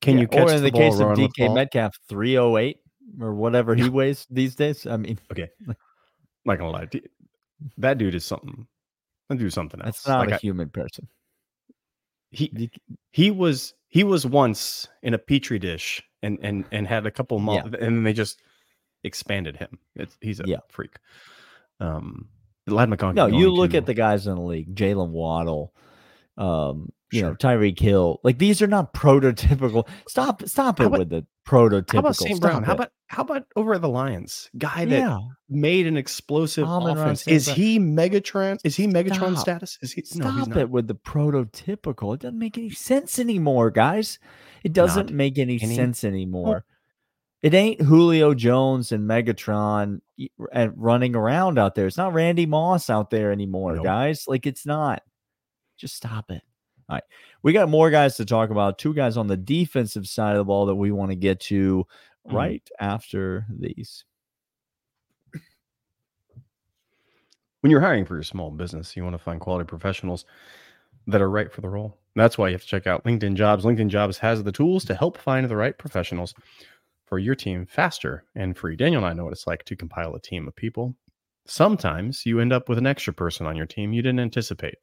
Can 0.00 0.14
yeah. 0.14 0.20
you 0.20 0.28
catch 0.28 0.48
or 0.48 0.52
in 0.52 0.62
the, 0.62 0.70
the, 0.70 0.78
case 0.78 1.00
of 1.00 1.08
DK? 1.08 1.52
Metcalf, 1.52 1.98
three 2.08 2.38
oh 2.38 2.56
eight 2.56 2.78
or 3.20 3.34
whatever 3.34 3.74
he 3.74 3.88
weighs 3.88 4.26
these 4.30 4.54
days? 4.54 4.86
I 4.86 4.96
mean, 4.96 5.18
okay. 5.32 5.48
Not 6.46 6.58
gonna 6.58 6.70
lie, 6.70 6.88
that 7.78 7.98
dude 7.98 8.14
is 8.14 8.24
something. 8.24 8.66
That 9.28 9.38
dude's 9.38 9.54
something 9.54 9.80
else. 9.82 9.96
that's 9.96 10.08
not 10.08 10.20
Like 10.20 10.30
a 10.30 10.34
I- 10.36 10.38
human 10.38 10.70
person. 10.70 11.06
He 12.30 12.70
he 13.10 13.30
was 13.30 13.74
he 13.88 14.04
was 14.04 14.24
once 14.24 14.88
in 15.02 15.14
a 15.14 15.18
petri 15.18 15.58
dish 15.58 16.02
and 16.22 16.38
and 16.42 16.64
and 16.70 16.86
had 16.86 17.06
a 17.06 17.10
couple 17.10 17.38
mo- 17.40 17.54
Yeah. 17.54 17.62
and 17.64 17.74
then 17.96 18.02
they 18.04 18.12
just 18.12 18.40
expanded 19.02 19.56
him. 19.56 19.78
It's, 19.96 20.16
he's 20.20 20.40
a 20.40 20.44
Yeah. 20.46 20.58
freak. 20.68 20.96
Um, 21.80 22.28
Lad 22.66 22.88
McConkey. 22.88 23.14
No, 23.14 23.26
you 23.26 23.50
look 23.50 23.74
at 23.74 23.86
the 23.86 23.94
guys 23.94 24.26
in 24.26 24.34
the 24.36 24.40
league, 24.42 24.74
Jaylen 24.76 25.08
Waddle, 25.10 25.74
um, 26.36 26.92
you 27.12 27.22
know. 27.22 27.34
Tyreek 27.34 27.78
Hill. 27.78 28.20
Like 28.24 28.38
these 28.38 28.60
are 28.62 28.66
not 28.66 28.92
prototypical. 28.94 29.88
Stop, 30.08 30.42
stop 30.46 30.80
it 30.80 30.86
about- 30.86 30.98
with 31.00 31.08
the 31.10 31.26
prototypical. 31.46 31.92
How 31.94 31.98
about 32.00 32.16
St. 32.16 32.36
Stop 32.36 32.50
Brown? 32.50 32.62
How 32.62 32.74
about 32.74 32.92
how 33.08 33.22
about 33.22 33.44
over 33.56 33.74
at 33.74 33.80
the 33.80 33.88
Lions? 33.88 34.48
Guy 34.56 34.84
that 34.84 34.98
yeah? 34.98 35.18
made 35.48 35.86
an 35.86 35.96
explosive 35.96 36.66
offense. 36.68 37.26
Is 37.26 37.48
he 37.48 37.78
Megatron? 37.80 38.58
Is 38.64 38.76
he 38.76 38.86
Megatron 38.86 39.32
Stop. 39.32 39.38
status? 39.38 39.78
Is 39.82 39.92
he? 39.92 40.02
Stop 40.02 40.22
no, 40.22 40.30
he's 40.38 40.48
not. 40.48 40.58
it 40.58 40.70
with 40.70 40.86
the 40.86 40.94
prototypical. 40.94 42.14
It 42.14 42.20
doesn't 42.20 42.38
make 42.38 42.56
any 42.56 42.70
sense 42.70 43.18
anymore, 43.18 43.70
guys. 43.70 44.18
It 44.62 44.72
doesn't 44.72 45.06
Not 45.06 45.14
make 45.14 45.38
any, 45.38 45.58
any- 45.60 45.74
sense 45.74 46.04
anymore. 46.04 46.64
It 47.42 47.54
ain't 47.54 47.80
Julio 47.80 48.34
Jones 48.34 48.92
and 48.92 49.08
Megatron 49.08 50.02
and 50.52 50.72
running 50.76 51.16
around 51.16 51.58
out 51.58 51.74
there. 51.74 51.86
It's 51.86 51.96
not 51.96 52.12
Randy 52.12 52.44
Moss 52.44 52.90
out 52.90 53.08
there 53.08 53.32
anymore, 53.32 53.76
Nope. 53.76 53.84
guys. 53.84 54.24
Like 54.28 54.46
it's 54.46 54.66
not. 54.66 55.02
Just 55.78 55.96
stop 55.96 56.30
it. 56.30 56.42
All 56.90 56.96
right. 56.96 57.04
We 57.42 57.52
got 57.52 57.68
more 57.68 57.88
guys 57.90 58.16
to 58.16 58.24
talk 58.24 58.50
about. 58.50 58.78
Two 58.78 58.92
guys 58.92 59.16
on 59.16 59.28
the 59.28 59.36
defensive 59.36 60.06
side 60.06 60.32
of 60.32 60.38
the 60.38 60.44
ball 60.44 60.66
that 60.66 60.74
we 60.74 60.90
want 60.90 61.12
to 61.12 61.16
get 61.16 61.40
to 61.42 61.86
Mhm. 62.28 62.34
right 62.34 62.70
after 62.80 63.46
these. 63.58 64.04
when 67.60 67.70
you're 67.70 67.80
hiring 67.82 68.06
for 68.06 68.14
your 68.14 68.22
small 68.22 68.50
business, 68.50 68.96
you 68.96 69.04
want 69.04 69.12
to 69.14 69.18
find 69.22 69.38
quality 69.38 69.66
professionals 69.66 70.24
that 71.06 71.20
are 71.20 71.28
right 71.30 71.52
for 71.52 71.60
the 71.60 71.68
role. 71.68 71.98
That's 72.16 72.38
why 72.38 72.48
you 72.48 72.54
have 72.54 72.62
to 72.62 72.66
check 72.66 72.86
out 72.86 73.04
LinkedIn 73.04 73.34
Jobs. 73.34 73.64
LinkedIn 73.66 73.88
Jobs 73.88 74.16
has 74.18 74.42
the 74.42 74.50
tools 74.50 74.84
to 74.86 74.94
help 74.94 75.18
find 75.18 75.46
the 75.46 75.56
right 75.56 75.76
professionals 75.76 76.34
for 77.04 77.18
your 77.18 77.34
team 77.34 77.66
faster 77.66 78.24
and 78.34 78.56
free. 78.56 78.76
Daniel 78.76 79.04
and 79.04 79.10
I 79.10 79.12
know 79.12 79.24
what 79.24 79.32
it's 79.34 79.46
like 79.46 79.64
to 79.64 79.76
compile 79.76 80.14
a 80.14 80.20
team 80.20 80.48
of 80.48 80.56
people. 80.56 80.96
Sometimes 81.46 82.24
you 82.24 82.40
end 82.40 82.52
up 82.52 82.68
with 82.68 82.78
an 82.78 82.86
extra 82.86 83.12
person 83.12 83.46
on 83.46 83.56
your 83.56 83.66
team 83.66 83.92
you 83.92 84.00
didn't 84.02 84.20
anticipate. 84.20 84.76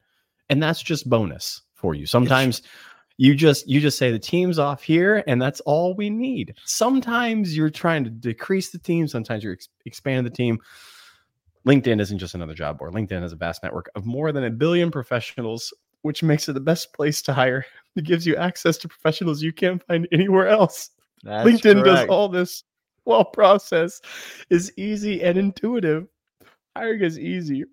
And 0.48 0.62
that's 0.62 0.82
just 0.82 1.08
bonus 1.10 1.62
for 1.78 1.94
you. 1.94 2.06
Sometimes 2.06 2.62
you 3.16 3.34
just 3.34 3.68
you 3.68 3.80
just 3.80 3.98
say 3.98 4.10
the 4.10 4.18
team's 4.18 4.58
off 4.58 4.82
here 4.82 5.22
and 5.26 5.40
that's 5.40 5.60
all 5.60 5.94
we 5.94 6.10
need. 6.10 6.54
Sometimes 6.64 7.56
you're 7.56 7.70
trying 7.70 8.04
to 8.04 8.10
decrease 8.10 8.70
the 8.70 8.78
team, 8.78 9.08
sometimes 9.08 9.42
you're 9.42 9.54
ex- 9.54 9.68
expanding 9.86 10.24
the 10.24 10.36
team. 10.36 10.58
LinkedIn 11.66 12.00
isn't 12.00 12.18
just 12.18 12.34
another 12.34 12.54
job 12.54 12.78
board. 12.78 12.94
LinkedIn 12.94 13.22
is 13.22 13.32
a 13.32 13.36
vast 13.36 13.62
network 13.62 13.90
of 13.94 14.06
more 14.06 14.32
than 14.32 14.44
a 14.44 14.50
billion 14.50 14.90
professionals, 14.90 15.72
which 16.02 16.22
makes 16.22 16.48
it 16.48 16.52
the 16.52 16.60
best 16.60 16.92
place 16.94 17.20
to 17.22 17.32
hire. 17.32 17.66
It 17.96 18.04
gives 18.04 18.26
you 18.26 18.36
access 18.36 18.78
to 18.78 18.88
professionals 18.88 19.42
you 19.42 19.52
can't 19.52 19.82
find 19.86 20.06
anywhere 20.12 20.48
else. 20.48 20.90
That's 21.24 21.48
LinkedIn 21.48 21.84
does 21.84 22.06
all 22.08 22.28
this 22.28 22.62
while 23.04 23.24
process 23.24 24.00
is 24.50 24.72
easy 24.76 25.22
and 25.22 25.36
intuitive. 25.36 26.06
Hiring 26.76 27.02
is 27.02 27.18
easy 27.18 27.64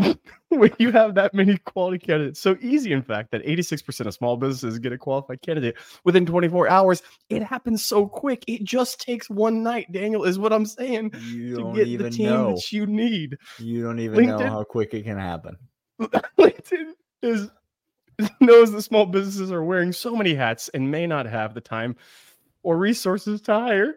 when 0.48 0.70
you 0.78 0.92
have 0.92 1.14
that 1.14 1.34
many 1.34 1.56
quality 1.58 1.98
candidates. 1.98 2.40
So 2.40 2.56
easy, 2.60 2.92
in 2.92 3.02
fact, 3.02 3.30
that 3.32 3.44
86% 3.44 4.06
of 4.06 4.14
small 4.14 4.36
businesses 4.36 4.78
get 4.78 4.92
a 4.92 4.98
qualified 4.98 5.42
candidate 5.42 5.76
within 6.04 6.26
24 6.26 6.68
hours. 6.68 7.02
It 7.28 7.42
happens 7.42 7.84
so 7.84 8.06
quick. 8.06 8.44
It 8.46 8.64
just 8.64 9.00
takes 9.00 9.28
one 9.30 9.62
night, 9.62 9.90
Daniel, 9.92 10.24
is 10.24 10.38
what 10.38 10.52
I'm 10.52 10.66
saying 10.66 11.12
You 11.28 11.56
to 11.56 11.62
don't 11.62 11.74
get 11.74 11.84
the 11.84 11.90
even 11.90 12.12
team 12.12 12.26
know. 12.26 12.54
that 12.54 12.72
you 12.72 12.86
need. 12.86 13.36
You 13.58 13.82
don't 13.82 13.98
even 13.98 14.26
know 14.26 14.38
how 14.38 14.64
quick 14.64 14.94
it 14.94 15.04
can 15.04 15.18
happen. 15.18 15.56
LinkedIn 16.00 16.92
is 17.22 17.50
knows 18.40 18.72
that 18.72 18.82
small 18.82 19.06
businesses 19.06 19.52
are 19.52 19.64
wearing 19.64 19.92
so 19.92 20.14
many 20.14 20.34
hats 20.34 20.68
and 20.70 20.90
may 20.90 21.06
not 21.06 21.26
have 21.26 21.54
the 21.54 21.60
time 21.60 21.96
or 22.62 22.76
resources 22.76 23.40
to 23.42 23.52
hire. 23.54 23.94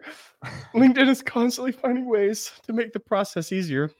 LinkedIn 0.74 1.08
is 1.08 1.22
constantly 1.22 1.72
finding 1.72 2.08
ways 2.08 2.52
to 2.66 2.72
make 2.72 2.92
the 2.92 3.00
process 3.00 3.52
easier. 3.52 3.90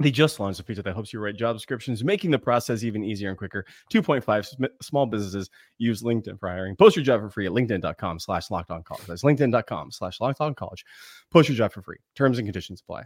They 0.00 0.12
just 0.12 0.38
launched 0.38 0.60
a 0.60 0.62
feature 0.62 0.82
that 0.82 0.94
helps 0.94 1.12
you 1.12 1.18
write 1.18 1.36
job 1.36 1.56
descriptions, 1.56 2.04
making 2.04 2.30
the 2.30 2.38
process 2.38 2.84
even 2.84 3.02
easier 3.02 3.30
and 3.30 3.36
quicker. 3.36 3.66
2.5 3.92 4.46
sm- 4.46 4.64
small 4.80 5.06
businesses 5.06 5.50
use 5.78 6.02
LinkedIn 6.02 6.38
for 6.38 6.48
hiring. 6.48 6.76
Post 6.76 6.94
your 6.94 7.04
job 7.04 7.20
for 7.20 7.30
free 7.30 7.46
at 7.46 7.52
linkedin.com 7.52 8.20
slash 8.20 8.50
locked 8.50 8.70
on 8.70 8.84
college. 8.84 9.06
That's 9.06 9.24
linkedin.com 9.24 9.90
slash 9.90 10.20
locked 10.20 10.40
on 10.40 10.54
college. 10.54 10.84
Post 11.32 11.48
your 11.48 11.56
job 11.56 11.72
for 11.72 11.82
free. 11.82 11.98
Terms 12.14 12.38
and 12.38 12.46
conditions 12.46 12.80
apply. 12.80 13.04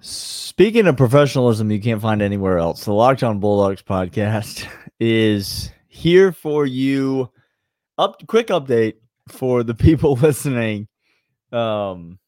Speaking 0.00 0.86
of 0.86 0.96
professionalism, 0.96 1.70
you 1.70 1.80
can't 1.80 2.00
find 2.00 2.22
anywhere 2.22 2.58
else. 2.58 2.84
The 2.84 2.92
Locked 2.92 3.22
On 3.22 3.38
Bulldogs 3.38 3.82
podcast 3.82 4.66
is 5.00 5.70
here 5.88 6.32
for 6.32 6.66
you. 6.66 7.30
Up, 7.98 8.26
quick 8.26 8.48
update 8.48 8.94
for 9.28 9.62
the 9.62 9.74
people 9.74 10.14
listening. 10.22 10.88
Um, 11.52 12.18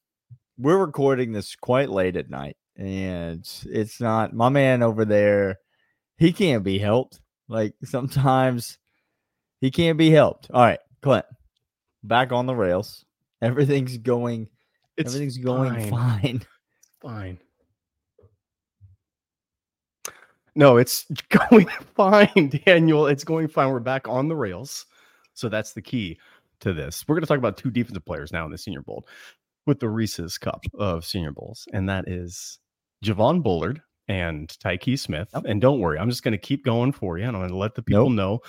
we're 0.58 0.78
recording 0.78 1.32
this 1.32 1.56
quite 1.56 1.90
late 1.90 2.16
at 2.16 2.30
night, 2.30 2.56
and 2.76 3.48
it's 3.66 4.00
not 4.00 4.34
my 4.34 4.48
man 4.48 4.82
over 4.82 5.04
there. 5.04 5.58
He 6.16 6.32
can't 6.32 6.64
be 6.64 6.78
helped. 6.78 7.20
Like 7.48 7.74
sometimes 7.84 8.78
he 9.60 9.70
can't 9.70 9.98
be 9.98 10.10
helped. 10.10 10.50
All 10.52 10.62
right, 10.62 10.80
Clint, 11.02 11.26
back 12.02 12.32
on 12.32 12.46
the 12.46 12.54
rails. 12.54 13.04
Everything's 13.40 13.98
going. 13.98 14.48
It's 14.96 15.08
everything's 15.08 15.38
going 15.38 15.90
fine. 15.90 15.90
fine. 15.90 16.42
fine. 17.00 17.38
No, 20.54 20.76
it's 20.76 21.06
going 21.50 21.68
fine, 21.96 22.60
Daniel. 22.66 23.06
It's 23.06 23.24
going 23.24 23.48
fine. 23.48 23.70
We're 23.70 23.80
back 23.80 24.06
on 24.06 24.28
the 24.28 24.36
rails. 24.36 24.86
So 25.34 25.48
that's 25.48 25.72
the 25.72 25.82
key 25.82 26.18
to 26.60 26.72
this. 26.72 27.04
We're 27.08 27.14
going 27.14 27.22
to 27.22 27.26
talk 27.26 27.38
about 27.38 27.56
two 27.56 27.70
defensive 27.70 28.04
players 28.04 28.32
now 28.32 28.44
in 28.44 28.52
the 28.52 28.58
Senior 28.58 28.82
Bowl 28.82 29.06
with 29.66 29.80
the 29.80 29.88
Reese's 29.88 30.38
Cup 30.38 30.64
of 30.74 31.04
Senior 31.04 31.32
Bowls, 31.32 31.66
and 31.72 31.88
that 31.88 32.08
is 32.08 32.58
Javon 33.04 33.42
Bullard 33.42 33.80
and 34.08 34.48
Tykee 34.48 34.98
Smith. 34.98 35.28
Yep. 35.34 35.44
And 35.46 35.60
don't 35.60 35.80
worry, 35.80 35.98
I'm 35.98 36.10
just 36.10 36.22
going 36.22 36.32
to 36.32 36.38
keep 36.38 36.64
going 36.64 36.92
for 36.92 37.18
you. 37.18 37.24
and 37.24 37.36
I'm 37.36 37.40
going 37.42 37.50
to 37.50 37.56
let 37.56 37.74
the 37.74 37.82
people 37.82 38.10
Nope. 38.10 38.16
know 38.16 38.40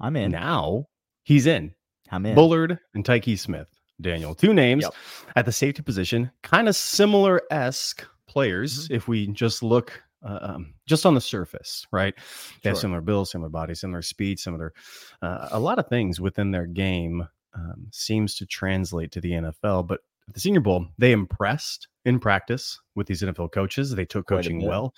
I'm 0.00 0.16
in. 0.16 0.30
now 0.30 0.86
he's 1.22 1.46
in. 1.46 1.72
I'm 2.10 2.26
in. 2.26 2.34
Bullard 2.34 2.78
and 2.94 3.04
Tykee 3.04 3.38
Smith. 3.38 3.68
Daniel, 4.00 4.34
two 4.34 4.52
names 4.52 4.82
Yep. 4.84 4.94
at 5.36 5.46
the 5.46 5.52
safety 5.52 5.80
position, 5.82 6.30
kind 6.42 6.68
of 6.68 6.76
similar 6.76 7.40
esque 7.50 8.04
players. 8.28 8.84
Mm-hmm. 8.84 8.94
If 8.94 9.08
we 9.08 9.26
just 9.28 9.62
look 9.62 10.02
uh, 10.22 10.38
um, 10.42 10.74
just 10.86 11.06
on 11.06 11.14
the 11.14 11.20
surface, 11.20 11.86
right? 11.92 12.14
They 12.62 12.68
have 12.70 12.78
similar 12.78 13.00
builds, 13.00 13.30
similar 13.30 13.48
bodies, 13.48 13.80
similar 13.80 14.02
speed, 14.02 14.38
similar 14.38 14.74
uh, 15.22 15.48
a 15.52 15.58
lot 15.58 15.78
of 15.78 15.86
things 15.88 16.20
within 16.20 16.50
their 16.50 16.66
game 16.66 17.26
um, 17.54 17.86
seems 17.92 18.34
to 18.36 18.46
translate 18.46 19.12
to 19.12 19.20
the 19.20 19.30
NFL. 19.32 19.86
But 19.86 20.00
at 20.28 20.34
the 20.34 20.40
Senior 20.40 20.60
Bowl, 20.60 20.86
they 20.98 21.12
impressed 21.12 21.88
in 22.04 22.18
practice 22.18 22.78
with 22.94 23.06
these 23.06 23.22
NFL 23.22 23.52
coaches. 23.52 23.90
They 23.90 24.04
took 24.04 24.26
Quite 24.26 24.38
coaching 24.38 24.66
well. 24.66 24.94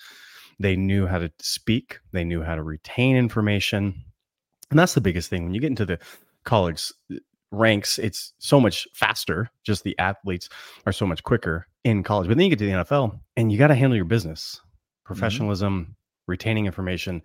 They 0.59 0.75
knew 0.75 1.07
how 1.07 1.19
to 1.19 1.31
speak. 1.39 1.99
They 2.11 2.23
knew 2.23 2.41
how 2.41 2.55
to 2.55 2.63
retain 2.63 3.15
information. 3.15 4.03
And 4.69 4.79
that's 4.79 4.93
the 4.93 5.01
biggest 5.01 5.29
thing 5.29 5.43
when 5.43 5.53
you 5.53 5.61
get 5.61 5.69
into 5.69 5.85
the 5.85 5.99
college 6.43 6.91
uh, 7.13 7.17
ranks 7.51 7.97
it's 7.97 8.33
so 8.37 8.59
much 8.59 8.87
faster 8.93 9.49
just 9.63 9.83
the 9.83 9.97
athletes 9.97 10.49
are 10.85 10.91
so 10.91 11.05
much 11.05 11.23
quicker 11.23 11.67
in 11.83 12.03
college 12.03 12.27
but 12.27 12.37
then 12.37 12.43
you 12.45 12.49
get 12.51 12.59
to 12.59 12.65
the 12.65 12.71
nfl 12.71 13.19
and 13.37 13.51
you 13.51 13.57
got 13.57 13.67
to 13.67 13.75
handle 13.75 13.95
your 13.95 14.05
business 14.05 14.61
professionalism 15.03 15.95
retaining 16.27 16.67
information 16.67 17.23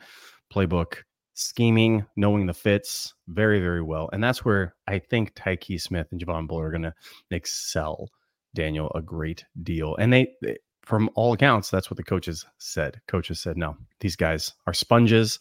playbook 0.51 1.03
scheming 1.35 2.07
knowing 2.17 2.47
the 2.47 2.55
fits 2.55 3.15
very 3.29 3.61
very 3.61 3.83
well 3.83 4.09
and 4.13 4.23
that's 4.23 4.45
where 4.45 4.75
i 4.87 4.99
think 4.99 5.35
tykee 5.35 5.81
smith 5.81 6.07
and 6.13 6.25
javon 6.25 6.47
bullard 6.47 6.67
are 6.67 6.71
going 6.71 6.83
to 6.83 6.95
excel 7.31 8.09
daniel 8.55 8.91
a 8.95 9.03
great 9.03 9.45
deal 9.63 9.97
and 9.97 10.13
they, 10.13 10.29
they 10.43 10.57
from 10.85 11.09
all 11.15 11.33
accounts 11.33 11.71
that's 11.71 11.91
what 11.91 11.97
the 11.97 12.05
coaches 12.05 12.45
said. 12.59 13.01
Coaches 13.09 13.41
said 13.41 13.57
no 13.57 13.77
these 14.01 14.17
guys 14.17 14.53
are 14.67 14.75
sponges. 14.75 15.41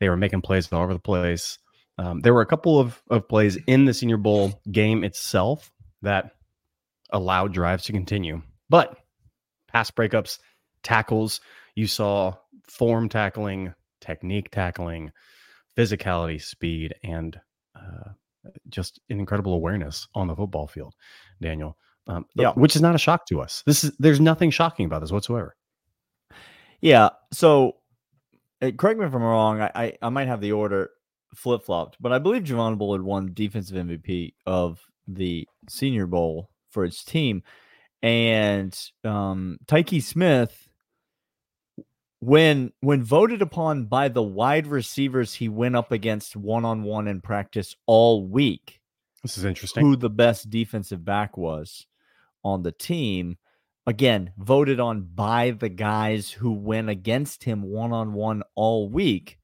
They 0.00 0.08
were 0.08 0.16
making 0.16 0.42
plays 0.42 0.72
all 0.72 0.82
over 0.82 0.92
the 0.92 0.98
place. 0.98 1.58
Um, 1.98 2.20
there 2.20 2.34
were 2.34 2.42
a 2.42 2.46
couple 2.46 2.78
of, 2.78 3.02
of 3.08 3.26
plays 3.28 3.56
in 3.66 3.86
the 3.86 3.94
Senior 3.94 4.18
Bowl 4.18 4.60
game 4.70 5.04
itself 5.04 5.72
that 6.02 6.32
allowed 7.10 7.54
drives 7.54 7.84
to 7.84 7.92
continue, 7.92 8.42
but 8.68 8.98
pass 9.68 9.90
breakups, 9.90 10.38
tackles, 10.82 11.40
you 11.74 11.86
saw 11.86 12.34
form 12.68 13.08
tackling, 13.08 13.72
technique 14.00 14.50
tackling, 14.50 15.10
physicality, 15.76 16.42
speed, 16.42 16.94
and 17.02 17.38
uh, 17.74 18.10
just 18.68 19.00
an 19.10 19.18
incredible 19.18 19.54
awareness 19.54 20.06
on 20.14 20.26
the 20.28 20.34
football 20.36 20.66
field, 20.66 20.94
Daniel. 21.40 21.76
Um, 22.08 22.24
Yeah. 22.36 22.52
which 22.52 22.76
is 22.76 22.82
not 22.82 22.94
a 22.94 22.98
shock 22.98 23.26
to 23.26 23.40
us. 23.40 23.64
This 23.66 23.82
is 23.82 23.90
there's 23.98 24.20
nothing 24.20 24.50
shocking 24.50 24.86
about 24.86 25.00
this 25.00 25.10
whatsoever. 25.10 25.56
Yeah. 26.80 27.08
So, 27.32 27.78
uh, 28.62 28.70
correct 28.78 29.00
me 29.00 29.06
if 29.06 29.14
I'm 29.14 29.22
wrong. 29.22 29.60
I, 29.60 29.70
I, 29.74 29.92
I 30.02 30.08
might 30.10 30.28
have 30.28 30.40
the 30.40 30.52
order 30.52 30.90
flip 31.34 31.64
flopped, 31.64 31.96
but 32.00 32.12
I 32.12 32.18
believe 32.20 32.44
Javon 32.44 32.78
Bullard 32.78 33.02
won 33.02 33.30
defensive 33.34 33.76
MVP 33.76 34.34
of 34.46 34.80
the 35.08 35.48
Senior 35.68 36.06
Bowl 36.06 36.48
for 36.70 36.84
his 36.84 37.02
team, 37.02 37.42
and 38.02 38.78
um, 39.04 39.58
Tykee 39.66 40.02
Smith, 40.02 40.65
when 42.20 42.72
when 42.80 43.02
voted 43.02 43.42
upon 43.42 43.84
by 43.86 44.08
the 44.08 44.22
wide 44.22 44.66
receivers 44.66 45.34
he 45.34 45.48
went 45.48 45.76
up 45.76 45.92
against 45.92 46.36
one 46.36 46.64
on 46.64 46.82
one 46.82 47.08
in 47.08 47.20
practice 47.20 47.74
all 47.86 48.26
week, 48.26 48.80
This 49.22 49.36
is 49.38 49.44
interesting. 49.44 49.84
who 49.84 49.96
the 49.96 50.10
best 50.10 50.48
defensive 50.50 51.04
back 51.04 51.36
was 51.36 51.86
on 52.44 52.62
the 52.62 52.72
team. 52.72 53.36
Again, 53.88 54.32
voted 54.36 54.80
on 54.80 55.02
by 55.02 55.52
the 55.52 55.68
guys 55.68 56.30
who 56.30 56.52
went 56.52 56.88
against 56.88 57.44
him 57.44 57.62
one 57.62 57.92
on 57.92 58.14
one 58.14 58.42
all 58.56 58.88
week. 58.88 59.38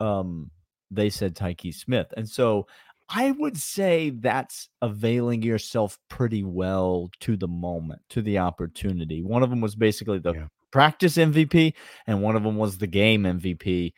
Um, 0.00 0.50
they 0.90 1.10
said 1.10 1.34
Tykee 1.36 1.74
Smith. 1.74 2.06
And 2.16 2.26
so 2.28 2.66
I 3.10 3.32
would 3.32 3.58
say 3.58 4.10
that's 4.10 4.70
availing 4.80 5.42
yourself 5.42 5.98
pretty 6.08 6.42
well 6.42 7.10
to 7.20 7.36
the 7.36 7.48
moment, 7.48 8.00
to 8.10 8.22
the 8.22 8.38
opportunity. 8.38 9.22
One 9.22 9.42
of 9.42 9.50
them 9.50 9.60
was 9.60 9.74
basically 9.76 10.20
the 10.20 10.32
Yeah. 10.32 10.46
Practice 10.74 11.16
MVP, 11.16 11.72
and 12.08 12.20
one 12.20 12.34
of 12.34 12.42
them 12.42 12.56
was 12.56 12.76
the 12.78 12.88
game 12.88 13.22
MVP 13.22 13.92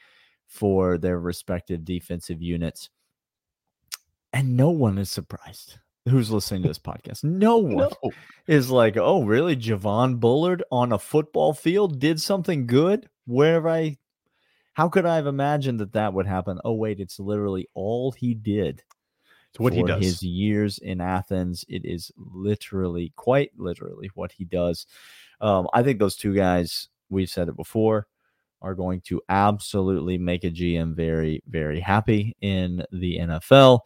for 0.46 0.98
their 0.98 1.18
respective 1.18 1.86
defensive 1.86 2.42
units. 2.42 2.90
And 4.34 4.58
no 4.58 4.68
one 4.68 4.98
is 4.98 5.10
surprised 5.10 5.78
who's 6.06 6.30
listening 6.30 6.60
to 6.62 6.68
this 6.68 6.78
podcast. 6.78 7.24
No 7.24 7.56
one 7.56 7.88
No. 8.02 8.10
is 8.46 8.70
like, 8.70 8.98
oh, 8.98 9.24
really? 9.24 9.56
Javon 9.56 10.20
Bullard 10.20 10.62
on 10.70 10.92
a 10.92 10.98
football 10.98 11.54
field 11.54 11.98
did 11.98 12.20
something 12.20 12.66
good? 12.66 13.08
Where 13.24 13.54
have 13.54 13.66
I, 13.66 13.96
how 14.74 14.90
could 14.90 15.06
I 15.06 15.16
have 15.16 15.26
imagined 15.26 15.80
that 15.80 15.94
that 15.94 16.12
would 16.12 16.26
happen? 16.26 16.60
Oh, 16.62 16.74
wait, 16.74 17.00
it's 17.00 17.18
literally 17.18 17.68
all 17.72 18.12
he 18.12 18.34
did. 18.34 18.82
It's 19.50 19.60
what 19.60 19.72
he 19.72 19.82
does. 19.82 20.04
His 20.04 20.22
years 20.22 20.76
in 20.76 21.00
Athens, 21.00 21.64
it 21.70 21.86
is 21.86 22.12
literally, 22.18 23.14
quite 23.16 23.52
literally, 23.56 24.10
what 24.14 24.30
he 24.30 24.44
does. 24.44 24.86
Um, 25.40 25.68
I 25.72 25.82
think 25.82 25.98
those 25.98 26.16
two 26.16 26.34
guys, 26.34 26.88
we've 27.10 27.30
said 27.30 27.48
it 27.48 27.56
before, 27.56 28.06
are 28.62 28.74
going 28.74 29.00
to 29.02 29.22
absolutely 29.28 30.18
make 30.18 30.44
a 30.44 30.50
GM 30.50 30.94
very, 30.94 31.42
very 31.48 31.80
happy 31.80 32.36
in 32.40 32.84
the 32.90 33.18
NFL. 33.18 33.80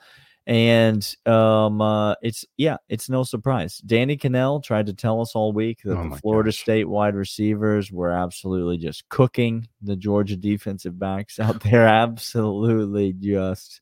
And 0.46 1.16
um, 1.26 1.80
uh, 1.80 2.14
it's 2.22 2.44
yeah, 2.56 2.78
it's 2.88 3.08
no 3.08 3.22
surprise. 3.22 3.78
Danny 3.78 4.16
Kanell 4.16 4.62
tried 4.62 4.86
to 4.86 4.94
tell 4.94 5.20
us 5.20 5.34
all 5.34 5.52
week 5.52 5.80
that 5.84 5.96
Oh 5.96 6.08
the 6.08 6.16
Florida 6.16 6.48
gosh. 6.48 6.58
State 6.58 6.88
wide 6.88 7.14
receivers 7.14 7.92
were 7.92 8.10
absolutely 8.10 8.78
just 8.78 9.08
cooking 9.10 9.68
the 9.82 9.96
Georgia 9.96 10.36
defensive 10.36 10.98
backs 10.98 11.38
out 11.38 11.60
there. 11.62 11.86
Absolutely 11.86 13.12
just 13.12 13.80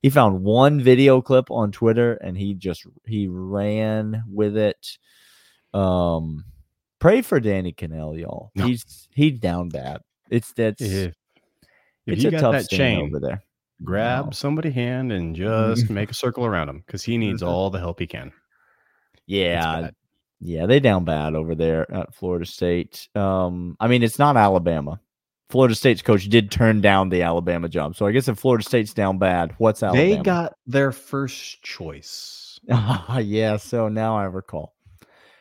he 0.00 0.08
found 0.08 0.42
one 0.42 0.80
video 0.80 1.20
clip 1.20 1.50
on 1.50 1.72
Twitter 1.72 2.14
and 2.14 2.38
he 2.38 2.54
just 2.54 2.86
he 3.04 3.28
ran 3.28 4.22
with 4.26 4.56
it. 4.56 4.96
Um 5.74 6.44
pray 7.00 7.22
for 7.22 7.40
Danny 7.40 7.72
Kanell, 7.72 8.18
y'all. 8.18 8.50
No. 8.54 8.66
He's 8.66 9.08
he's 9.14 9.38
down 9.40 9.68
bad. 9.70 10.00
It's 10.30 10.52
that's 10.52 10.80
if 10.80 10.92
if 11.12 11.14
it's 12.06 12.22
you 12.22 12.28
a 12.28 12.32
got 12.32 12.40
tough 12.40 12.52
that 12.54 12.68
chain, 12.70 13.00
over 13.06 13.18
there. 13.18 13.42
grab 13.82 14.26
No. 14.26 14.30
somebody's 14.30 14.74
hand 14.74 15.10
and 15.12 15.34
just 15.34 15.90
make 15.90 16.10
a 16.10 16.14
circle 16.14 16.44
around 16.46 16.68
him 16.68 16.82
because 16.86 17.02
he 17.02 17.18
needs 17.18 17.42
Mhm. 17.42 17.48
all 17.48 17.70
the 17.70 17.78
help 17.80 17.98
he 17.98 18.06
can. 18.06 18.32
Yeah, 19.26 19.90
yeah, 20.40 20.66
they 20.66 20.80
down 20.80 21.04
bad 21.04 21.34
over 21.34 21.54
there 21.54 21.90
at 21.92 22.14
Florida 22.14 22.46
State. 22.46 23.08
Um, 23.14 23.76
I 23.80 23.86
mean, 23.88 24.02
it's 24.02 24.18
not 24.18 24.36
Alabama. 24.36 25.00
Florida 25.50 25.74
State's 25.74 26.02
coach 26.02 26.24
did 26.28 26.50
turn 26.50 26.80
down 26.80 27.08
the 27.08 27.22
Alabama 27.22 27.68
job, 27.68 27.96
so 27.96 28.06
I 28.06 28.12
guess 28.12 28.28
if 28.28 28.38
Florida 28.38 28.62
State's 28.64 28.94
down 28.94 29.18
bad, 29.18 29.52
what's 29.58 29.82
Alabama? 29.82 30.16
They 30.16 30.22
got 30.22 30.54
their 30.66 30.92
first 30.92 31.62
choice. 31.62 32.58
Ah, 32.70 33.18
yeah. 33.18 33.56
So 33.56 33.88
now 33.88 34.16
I 34.16 34.24
recall. 34.24 34.74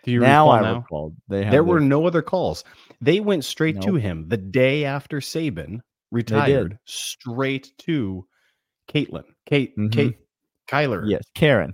Do 0.03 0.11
you 0.11 0.19
now 0.21 0.45
recall 0.45 0.51
I 0.51 0.61
now? 0.71 0.77
recall. 0.79 1.15
They 1.27 1.41
There 1.41 1.51
their- 1.51 1.63
were 1.63 1.79
no 1.79 2.05
other 2.07 2.21
calls. 2.21 2.63
They 3.01 3.19
went 3.19 3.43
straight 3.45 3.81
to 3.81 3.95
him 3.95 4.27
the 4.27 4.37
day 4.37 4.85
after 4.85 5.19
Saban 5.19 5.79
retired, 6.11 6.79
straight 6.85 7.71
to 7.79 8.25
Caitlin. 8.91 9.23
Kate, 9.45 9.75
Mhm. 9.77 9.91
Kate, 9.91 10.17
Kyler. 10.67 11.03
Yes, 11.09 11.23
Karen. 11.35 11.73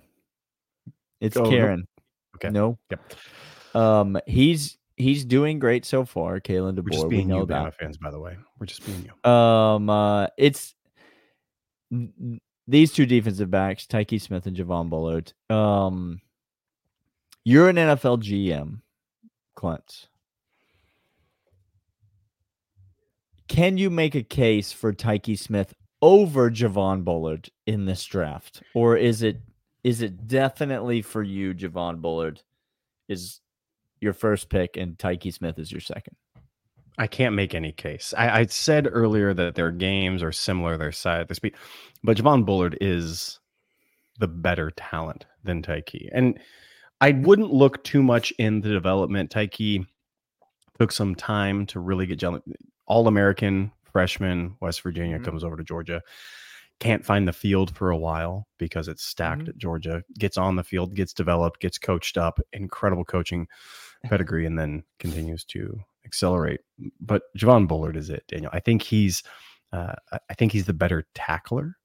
It's 1.22 1.38
Oh, 1.38 1.44
no. 1.44 1.50
Karen. 1.50 1.88
Okay. 2.36 2.50
No. 2.50 2.78
Yep. 2.92 3.14
Um, 3.76 4.18
he's 4.28 4.78
he's 4.98 5.26
doing 5.26 5.60
great 5.60 5.84
so 5.86 6.06
far, 6.06 6.40
Kalen 6.40 6.76
We're 6.82 6.90
just 6.92 7.04
DeBoer. 7.06 7.10
We 7.10 7.16
being 7.18 7.28
know 7.28 7.40
you. 7.40 7.46
Bama 7.48 7.74
fans, 7.74 7.98
by 7.98 8.12
the 8.12 8.20
way. 8.20 8.38
We're 8.60 8.66
just 8.66 8.86
being 8.86 9.04
you. 9.06 9.30
Um, 9.30 9.90
uh, 9.90 10.28
it's 10.38 10.74
these 12.68 12.92
two 12.94 13.06
defensive 13.06 13.50
backs, 13.52 13.86
Tykee 13.86 14.20
Smith 14.22 14.46
and 14.48 14.56
Javon 14.56 14.90
Bullard. 14.90 15.34
Um, 15.50 16.22
you're 17.46 17.70
an 17.70 17.78
NFL 17.78 18.22
GM, 18.24 18.82
Clint. 19.56 20.08
Can 23.48 23.78
you 23.78 23.92
make 23.92 24.16
a 24.16 24.24
case 24.24 24.72
for 24.72 24.92
Tykee 24.92 25.38
Smith 25.38 25.74
over 26.02 26.50
Javon 26.50 27.04
Bullard 27.04 27.50
in 27.68 27.86
this 27.86 28.04
draft, 28.04 28.64
or 28.74 28.98
is 28.98 29.22
it 29.22 29.40
is 29.84 30.02
it 30.02 30.28
definitely 30.28 31.04
for 31.04 31.22
you, 31.22 31.54
Javon 31.54 32.02
Bullard 32.02 32.42
is 33.08 33.40
your 34.02 34.14
first 34.14 34.50
pick 34.50 34.78
and 34.78 34.98
Tykee 34.98 35.32
Smith 35.32 35.60
is 35.60 35.72
your 35.72 35.82
second? 35.82 36.16
I 36.98 37.08
can't 37.08 37.36
make 37.36 37.54
any 37.54 37.72
case. 37.72 38.14
I, 38.18 38.40
I 38.40 38.46
said 38.48 38.88
earlier 38.90 39.34
that 39.34 39.56
their 39.56 39.70
games 39.70 40.24
are 40.24 40.32
similar, 40.32 40.78
their 40.78 40.92
size, 40.92 41.28
their 41.28 41.36
speed, 41.36 41.56
but 42.04 42.18
Javon 42.18 42.46
Bullard 42.46 42.78
is 42.82 43.40
the 44.18 44.28
better 44.28 44.72
talent 44.72 45.26
than 45.44 45.62
Tykee. 45.62 46.10
And 46.12 46.40
I 47.02 47.12
wouldn't 47.12 47.52
look 47.54 47.84
too 47.84 48.02
much 48.02 48.32
in 48.38 48.62
the 48.62 48.70
development. 48.70 49.30
Tykee 49.32 49.86
took 50.80 50.92
some 50.92 51.16
time 51.16 51.66
to 51.68 51.80
really 51.80 52.06
get 52.06 52.20
gel- 52.20 52.44
all 52.86 53.08
American 53.08 53.72
freshman, 53.84 54.56
West 54.62 54.82
Virginia 54.82 55.20
Mhm. 55.20 55.26
comes 55.26 55.44
over 55.44 55.56
to 55.58 55.64
Georgia. 55.64 56.02
Can't 56.80 57.06
find 57.06 57.28
the 57.28 57.34
field 57.34 57.76
for 57.76 57.90
a 57.90 57.98
while 57.98 58.48
because 58.58 58.88
it's 58.88 59.04
stacked 59.04 59.44
Mhm. 59.44 59.50
at 59.50 59.58
Georgia. 59.58 60.04
Gets 60.20 60.38
on 60.38 60.56
the 60.58 60.64
field, 60.64 60.94
gets 60.96 61.14
developed, 61.14 61.62
gets 61.62 61.78
coached 61.78 62.18
up, 62.18 62.40
incredible 62.52 63.06
coaching 63.06 63.48
pedigree, 64.04 64.46
and 64.46 64.60
then 64.60 64.84
continues 65.00 65.46
to 65.46 65.80
accelerate. 66.06 66.60
But 67.00 67.24
Javon 67.38 67.68
Bullard 67.68 67.96
is 67.96 68.10
it, 68.10 68.26
Daniel. 68.28 68.52
I 68.54 68.60
think 68.60 68.82
he's, 68.82 69.24
uh, 69.72 69.96
I- 70.12 70.20
I 70.30 70.34
think 70.34 70.52
he's 70.52 70.66
the 70.66 70.74
better 70.74 71.08
tackler. 71.16 71.78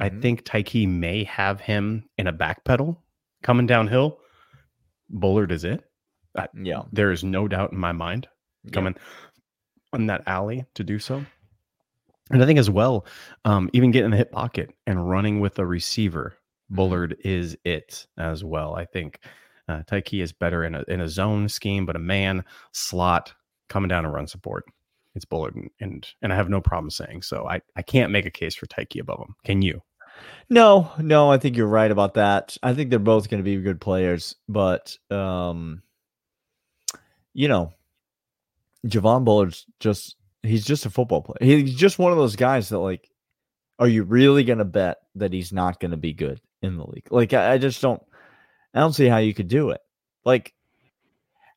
I 0.00 0.10
Mhm. 0.10 0.22
think 0.22 0.44
Tykee 0.44 0.88
may 0.88 1.24
have 1.24 1.60
him 1.60 2.08
in 2.18 2.26
a 2.26 2.32
back 2.32 2.64
pedal 2.64 3.02
coming 3.42 3.66
downhill. 3.66 4.18
Bullard 5.08 5.52
is 5.52 5.64
it. 5.64 5.84
Yeah. 6.54 6.82
There 6.92 7.10
is 7.10 7.24
no 7.24 7.48
doubt 7.48 7.72
in 7.72 7.78
my 7.78 7.92
mind 7.92 8.28
yeah. 8.64 8.70
coming 8.72 8.94
in 9.92 10.06
that 10.06 10.22
alley 10.26 10.64
to 10.74 10.84
do 10.84 10.98
so. 10.98 11.24
And 12.30 12.42
I 12.42 12.46
think 12.46 12.60
as 12.60 12.70
well, 12.70 13.06
um, 13.44 13.68
even 13.72 13.90
getting 13.90 14.06
in 14.06 14.10
the 14.12 14.16
hip 14.16 14.30
pocket 14.30 14.70
and 14.86 15.10
running 15.10 15.40
with 15.40 15.58
a 15.58 15.66
receiver, 15.66 16.36
Mm-hmm. 16.70 16.76
Bullard 16.76 17.16
is 17.24 17.56
it 17.64 18.06
as 18.16 18.44
well. 18.44 18.74
I 18.74 18.84
think 18.84 19.20
uh, 19.68 19.82
Tykee 19.82 20.22
is 20.22 20.32
better 20.32 20.64
in 20.64 20.74
a 20.74 20.84
in 20.88 21.00
a 21.00 21.08
zone 21.08 21.48
scheme, 21.48 21.84
but 21.86 21.96
a 21.96 22.00
man 22.00 22.44
slot 22.72 23.34
coming 23.68 23.88
down 23.88 24.04
and 24.04 24.14
run 24.14 24.26
support. 24.26 24.64
It's 25.14 25.24
Bullard, 25.24 25.56
and 25.56 25.70
and, 25.80 26.08
and 26.22 26.32
I 26.32 26.36
have 26.36 26.48
no 26.48 26.60
problem 26.60 26.90
saying 26.90 27.22
so. 27.22 27.48
I, 27.48 27.60
I 27.76 27.82
can't 27.82 28.12
make 28.12 28.26
a 28.26 28.30
case 28.30 28.54
for 28.54 28.66
Tykee 28.66 29.00
above 29.00 29.20
him. 29.20 29.34
Can 29.44 29.62
you? 29.62 29.82
No, 30.48 30.90
no, 30.98 31.30
I 31.30 31.38
think 31.38 31.56
you're 31.56 31.66
right 31.66 31.90
about 31.90 32.14
that. 32.14 32.56
I 32.62 32.74
think 32.74 32.90
they're 32.90 32.98
both 32.98 33.30
going 33.30 33.42
to 33.42 33.44
be 33.44 33.56
good 33.56 33.80
players, 33.80 34.34
but 34.48 34.96
um, 35.10 35.82
you 37.32 37.48
know, 37.48 37.72
Javon 38.86 39.24
Bullard's 39.24 39.66
just 39.78 40.16
he's 40.42 40.64
just 40.64 40.86
a 40.86 40.90
football 40.90 41.22
player. 41.22 41.38
He's 41.40 41.74
just 41.74 41.98
one 41.98 42.12
of 42.12 42.18
those 42.18 42.36
guys 42.36 42.68
that 42.70 42.78
like, 42.78 43.08
are 43.78 43.88
you 43.88 44.02
really 44.04 44.44
going 44.44 44.58
to 44.58 44.64
bet 44.64 44.98
that 45.16 45.32
he's 45.32 45.52
not 45.52 45.80
going 45.80 45.92
to 45.92 45.96
be 45.96 46.12
good 46.12 46.40
in 46.62 46.76
the 46.76 46.86
league? 46.86 47.08
Like, 47.10 47.32
I, 47.32 47.54
I 47.54 47.58
just 47.58 47.80
don't, 47.80 48.02
I 48.74 48.80
don't 48.80 48.92
see 48.92 49.06
how 49.06 49.18
you 49.18 49.34
could 49.34 49.48
do 49.48 49.70
it. 49.70 49.80
Like, 50.24 50.54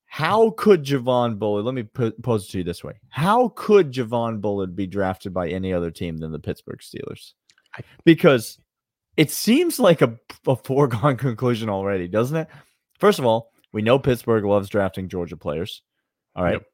how 0.06 0.52
could 0.52 0.86
Javon 0.86 1.40
Bullard? 1.40 1.66
Let 1.66 1.74
me 1.74 1.84
po- 1.84 2.12
pose 2.22 2.48
it 2.48 2.52
to 2.52 2.58
you 2.60 2.64
this 2.64 2.84
way: 2.84 2.94
How 3.10 3.50
could 3.56 3.92
Javon 3.92 4.42
Bullard 4.42 4.76
be 4.76 4.86
drafted 4.86 5.34
by 5.34 5.50
any 5.50 5.74
other 5.74 5.90
team 5.90 6.18
than 6.18 6.32
the 6.32 6.40
Pittsburgh 6.40 6.80
Steelers? 6.80 7.34
Because 8.06 8.58
it 9.18 9.32
seems 9.32 9.80
like 9.80 10.02
a, 10.02 10.18
a 10.48 10.56
foregone 10.56 11.18
conclusion 11.18 11.70
already, 11.70 12.08
doesn't 12.08 12.38
it? 12.38 12.48
First 13.00 13.20
of 13.20 13.26
all, 13.26 13.52
we 13.72 13.82
know 13.82 14.00
Pittsburgh 14.00 14.46
loves 14.46 14.70
drafting 14.70 15.10
Georgia 15.10 15.38
players. 15.38 15.82
All 16.36 16.44
right. 16.44 16.54
Yep. 16.54 16.66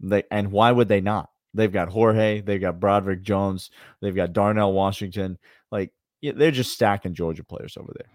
They 0.00 0.22
and 0.30 0.52
why 0.52 0.70
would 0.70 0.88
they 0.88 1.00
not? 1.00 1.30
They've 1.54 1.72
got 1.72 1.88
Jorge, 1.88 2.40
they've 2.40 2.60
got 2.60 2.78
Broderick 2.78 3.22
Jones, 3.22 3.70
they've 4.00 4.14
got 4.14 4.32
Darnell 4.32 4.72
Washington. 4.72 5.38
Like 5.72 5.92
yeah, 6.20 6.32
they're 6.34 6.50
just 6.50 6.72
stacking 6.72 7.14
Georgia 7.14 7.42
players 7.42 7.76
over 7.76 7.92
there. 7.96 8.10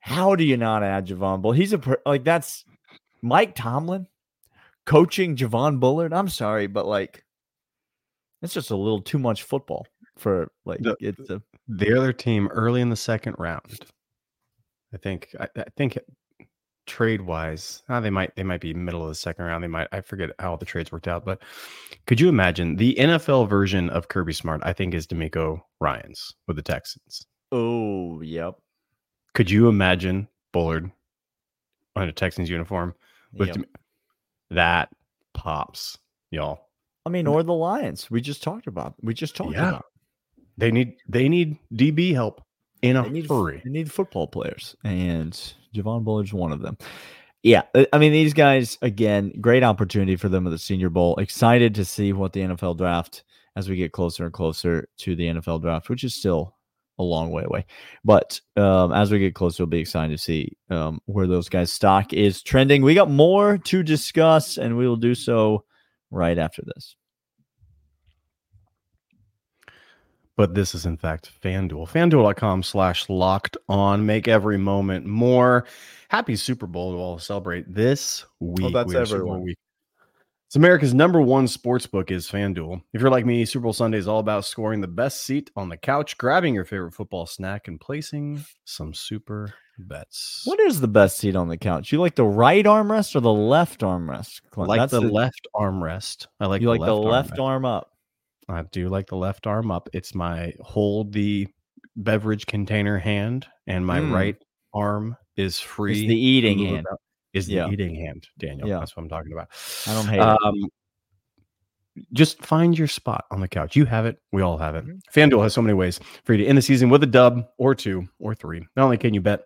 How 0.00 0.34
do 0.34 0.44
you 0.44 0.56
not 0.56 0.82
add 0.82 1.06
Javon 1.06 1.42
Bullard? 1.42 1.58
He's 1.58 1.72
a 1.72 1.98
like 2.06 2.24
that's 2.24 2.64
Mike 3.20 3.54
Tomlin 3.54 4.06
coaching 4.86 5.36
Javon 5.36 5.80
Bullard. 5.80 6.12
I'm 6.12 6.28
sorry, 6.28 6.66
but 6.66 6.86
like 6.86 7.24
it's 8.42 8.54
just 8.54 8.70
a 8.70 8.76
little 8.76 9.00
too 9.00 9.18
much 9.18 9.42
football 9.42 9.86
for 10.16 10.50
like 10.64 10.80
The- 10.80 10.96
it's 11.00 11.30
a 11.30 11.42
The 11.68 11.96
other 11.96 12.12
team 12.12 12.48
early 12.48 12.80
in 12.80 12.90
the 12.90 12.96
second 12.96 13.36
round. 13.38 13.80
I 14.92 14.96
think 14.96 15.34
I, 15.40 15.48
I 15.56 15.64
think 15.76 15.98
trade 16.86 17.22
wise, 17.22 17.82
uh, 17.88 17.98
they 18.00 18.10
might 18.10 18.36
they 18.36 18.42
might 18.44 18.60
be 18.60 18.74
middle 18.74 19.02
of 19.02 19.08
the 19.08 19.14
second 19.14 19.44
round. 19.46 19.64
They 19.64 19.68
might 19.68 19.88
I 19.92 20.00
forget 20.02 20.30
how 20.38 20.56
the 20.56 20.66
trades 20.66 20.92
worked 20.92 21.08
out, 21.08 21.24
but 21.24 21.42
could 22.06 22.20
you 22.20 22.28
imagine 22.28 22.76
the 22.76 22.94
NFL 22.98 23.48
version 23.48 23.88
of 23.90 24.08
Kirby 24.08 24.34
Smart? 24.34 24.60
I 24.64 24.72
think 24.72 24.94
is 24.94 25.06
DeMeco 25.06 25.60
Ryans 25.80 26.34
with 26.46 26.56
the 26.56 26.62
Texans. 26.62 27.26
oh 27.52 28.20
yep. 28.20 28.54
Could 29.34 29.50
you 29.50 29.68
imagine 29.68 30.28
Bullard 30.52 30.90
on 31.96 32.08
a 32.08 32.12
Texans 32.12 32.48
uniform 32.50 32.94
with 33.32 33.48
yep. 33.48 33.66
That 34.50 34.90
pops, 35.32 35.98
y'all? 36.30 36.68
I 37.06 37.10
mean, 37.10 37.26
or 37.26 37.42
the 37.42 37.52
Lions. 37.52 38.10
We 38.10 38.20
just 38.20 38.42
talked 38.42 38.66
about. 38.68 38.94
We 39.02 39.12
just 39.14 39.34
talked 39.34 39.54
Yeah. 39.54 39.68
about. 39.70 39.86
They 40.58 40.70
need 40.70 40.94
they 41.08 41.28
need 41.28 41.58
DB 41.72 42.12
help 42.14 42.40
in 42.82 42.96
a 42.96 43.02
They 43.02 43.08
need, 43.10 43.28
hurry. 43.28 43.60
they 43.64 43.70
need 43.70 43.90
football 43.90 44.26
players, 44.26 44.76
and 44.84 45.32
Javon 45.74 46.04
Bullard's 46.04 46.32
one 46.32 46.52
of 46.52 46.60
them. 46.60 46.76
Yeah, 47.42 47.62
I- 47.74 47.86
I 47.92 47.98
mean, 47.98 48.12
these 48.12 48.32
guys 48.34 48.78
again, 48.82 49.32
great 49.40 49.62
opportunity 49.62 50.16
for 50.16 50.28
them 50.28 50.46
at 50.46 50.50
the 50.50 50.58
Senior 50.58 50.90
Bowl. 50.90 51.16
Excited 51.16 51.74
to 51.76 51.84
see 51.84 52.12
what 52.12 52.32
the 52.32 52.40
NFL 52.42 52.76
draft 52.78 53.24
as 53.56 53.68
we 53.68 53.76
get 53.76 53.92
closer 53.92 54.24
and 54.24 54.32
closer 54.32 54.88
to 54.98 55.14
the 55.14 55.26
NFL 55.28 55.60
draft, 55.60 55.88
which 55.88 56.04
is 56.04 56.14
still 56.14 56.54
a 56.98 57.02
long 57.02 57.30
way 57.32 57.42
away. 57.44 57.66
But 58.04 58.40
um, 58.56 58.92
as 58.92 59.10
we 59.10 59.18
get 59.18 59.34
closer, 59.34 59.62
it'll 59.64 59.70
be 59.70 59.78
exciting 59.80 60.16
to 60.16 60.22
see 60.22 60.56
um, 60.70 61.00
where 61.06 61.26
those 61.26 61.48
guys' 61.48 61.72
stock 61.72 62.12
is 62.12 62.42
trending. 62.42 62.82
We 62.82 62.94
got 62.94 63.10
more 63.10 63.58
to 63.58 63.82
discuss, 63.82 64.56
and 64.58 64.76
we 64.76 64.86
will 64.88 64.96
do 64.96 65.14
so 65.14 65.64
right 66.10 66.38
after 66.38 66.62
this. 66.74 66.94
But 70.36 70.54
this 70.54 70.74
is 70.74 70.84
in 70.84 70.96
fact 70.96 71.30
FanDuel. 71.42 71.88
FanDuel.com 71.88 72.62
slash 72.64 73.08
locked 73.08 73.56
on. 73.68 74.04
Make 74.04 74.26
every 74.26 74.58
moment 74.58 75.06
more. 75.06 75.66
Happy 76.08 76.34
Super 76.36 76.66
Bowl 76.66 76.92
to 76.92 76.98
all 76.98 77.18
celebrate 77.18 77.72
this 77.72 78.26
week. 78.40 78.66
Oh, 78.66 78.70
that's 78.70 78.92
We 78.92 78.96
everyone. 78.96 79.42
week. 79.42 79.56
It's 80.48 80.56
America's 80.56 80.94
number 80.94 81.20
one 81.20 81.48
sports 81.48 81.86
book 81.86 82.10
is 82.10 82.28
FanDuel. 82.28 82.80
If 82.92 83.00
you're 83.00 83.10
like 83.10 83.26
me, 83.26 83.44
Super 83.44 83.64
Bowl 83.64 83.72
Sunday 83.72 83.98
is 83.98 84.06
all 84.06 84.20
about 84.20 84.44
scoring 84.44 84.80
the 84.80 84.86
best 84.86 85.24
seat 85.24 85.50
on 85.56 85.68
the 85.68 85.76
couch, 85.76 86.16
grabbing 86.18 86.54
your 86.54 86.64
favorite 86.64 86.94
football 86.94 87.26
snack, 87.26 87.66
and 87.66 87.80
placing 87.80 88.44
some 88.64 88.94
super 88.94 89.52
bets. 89.78 90.42
What 90.44 90.60
is 90.60 90.80
the 90.80 90.86
best 90.88 91.18
seat 91.18 91.34
on 91.34 91.48
the 91.48 91.56
couch? 91.56 91.90
You 91.90 91.98
like 91.98 92.14
the 92.14 92.24
right 92.24 92.64
armrest 92.64 93.16
or 93.16 93.20
the 93.20 93.32
left 93.32 93.80
armrest? 93.80 94.42
I 94.56 94.60
like 94.60 94.80
That's 94.80 94.92
the, 94.92 95.00
left 95.00 95.48
armrest. 95.56 96.26
I 96.38 96.46
like 96.46 96.60
you 96.60 96.66
the 96.66 96.70
like 96.78 96.86
the 96.86 96.94
left 96.94 97.32
armrest. 97.32 97.42
arm 97.42 97.64
up. 97.64 97.90
I 98.48 98.62
do 98.72 98.88
like 98.88 99.06
the 99.06 99.16
left 99.16 99.46
arm 99.46 99.70
up. 99.70 99.88
It's 99.92 100.14
my 100.14 100.52
hold 100.60 101.12
the 101.12 101.48
beverage 101.96 102.46
container 102.46 102.98
hand, 102.98 103.46
and 103.66 103.86
my 103.86 104.00
Mm. 104.00 104.12
right 104.12 104.36
arm 104.72 105.16
is 105.36 105.60
free. 105.60 106.00
It's 106.02 106.08
the 106.08 106.18
eating 106.18 106.58
hand. 106.58 106.86
Is 107.32 107.46
the 107.46 107.54
Yeah. 107.54 107.70
eating 107.70 107.94
hand, 107.96 108.28
Daniel? 108.38 108.68
Yeah. 108.68 108.78
That's 108.78 108.96
what 108.96 109.02
I'm 109.02 109.08
talking 109.08 109.32
about. 109.32 109.48
I 109.86 109.94
don't 109.94 110.06
hate 110.06 110.20
it. 110.20 110.20
Um, 110.20 110.70
just 112.12 112.44
find 112.44 112.76
your 112.76 112.88
spot 112.88 113.24
on 113.30 113.40
the 113.40 113.48
couch. 113.48 113.76
You 113.76 113.84
have 113.86 114.04
it. 114.06 114.18
We 114.32 114.42
all 114.42 114.58
have 114.58 114.74
it. 114.74 114.84
Mhm. 114.84 115.00
FanDuel 115.12 115.42
has 115.44 115.54
so 115.54 115.62
many 115.62 115.74
ways 115.74 116.00
for 116.24 116.32
you 116.34 116.38
to 116.38 116.46
end 116.46 116.58
the 116.58 116.62
season 116.62 116.90
with 116.90 117.02
a 117.04 117.06
dub 117.06 117.44
or 117.58 117.74
two 117.74 118.08
or 118.18 118.34
three. 118.34 118.66
Not 118.76 118.84
only 118.84 118.98
can 118.98 119.14
you 119.14 119.20
bet 119.20 119.42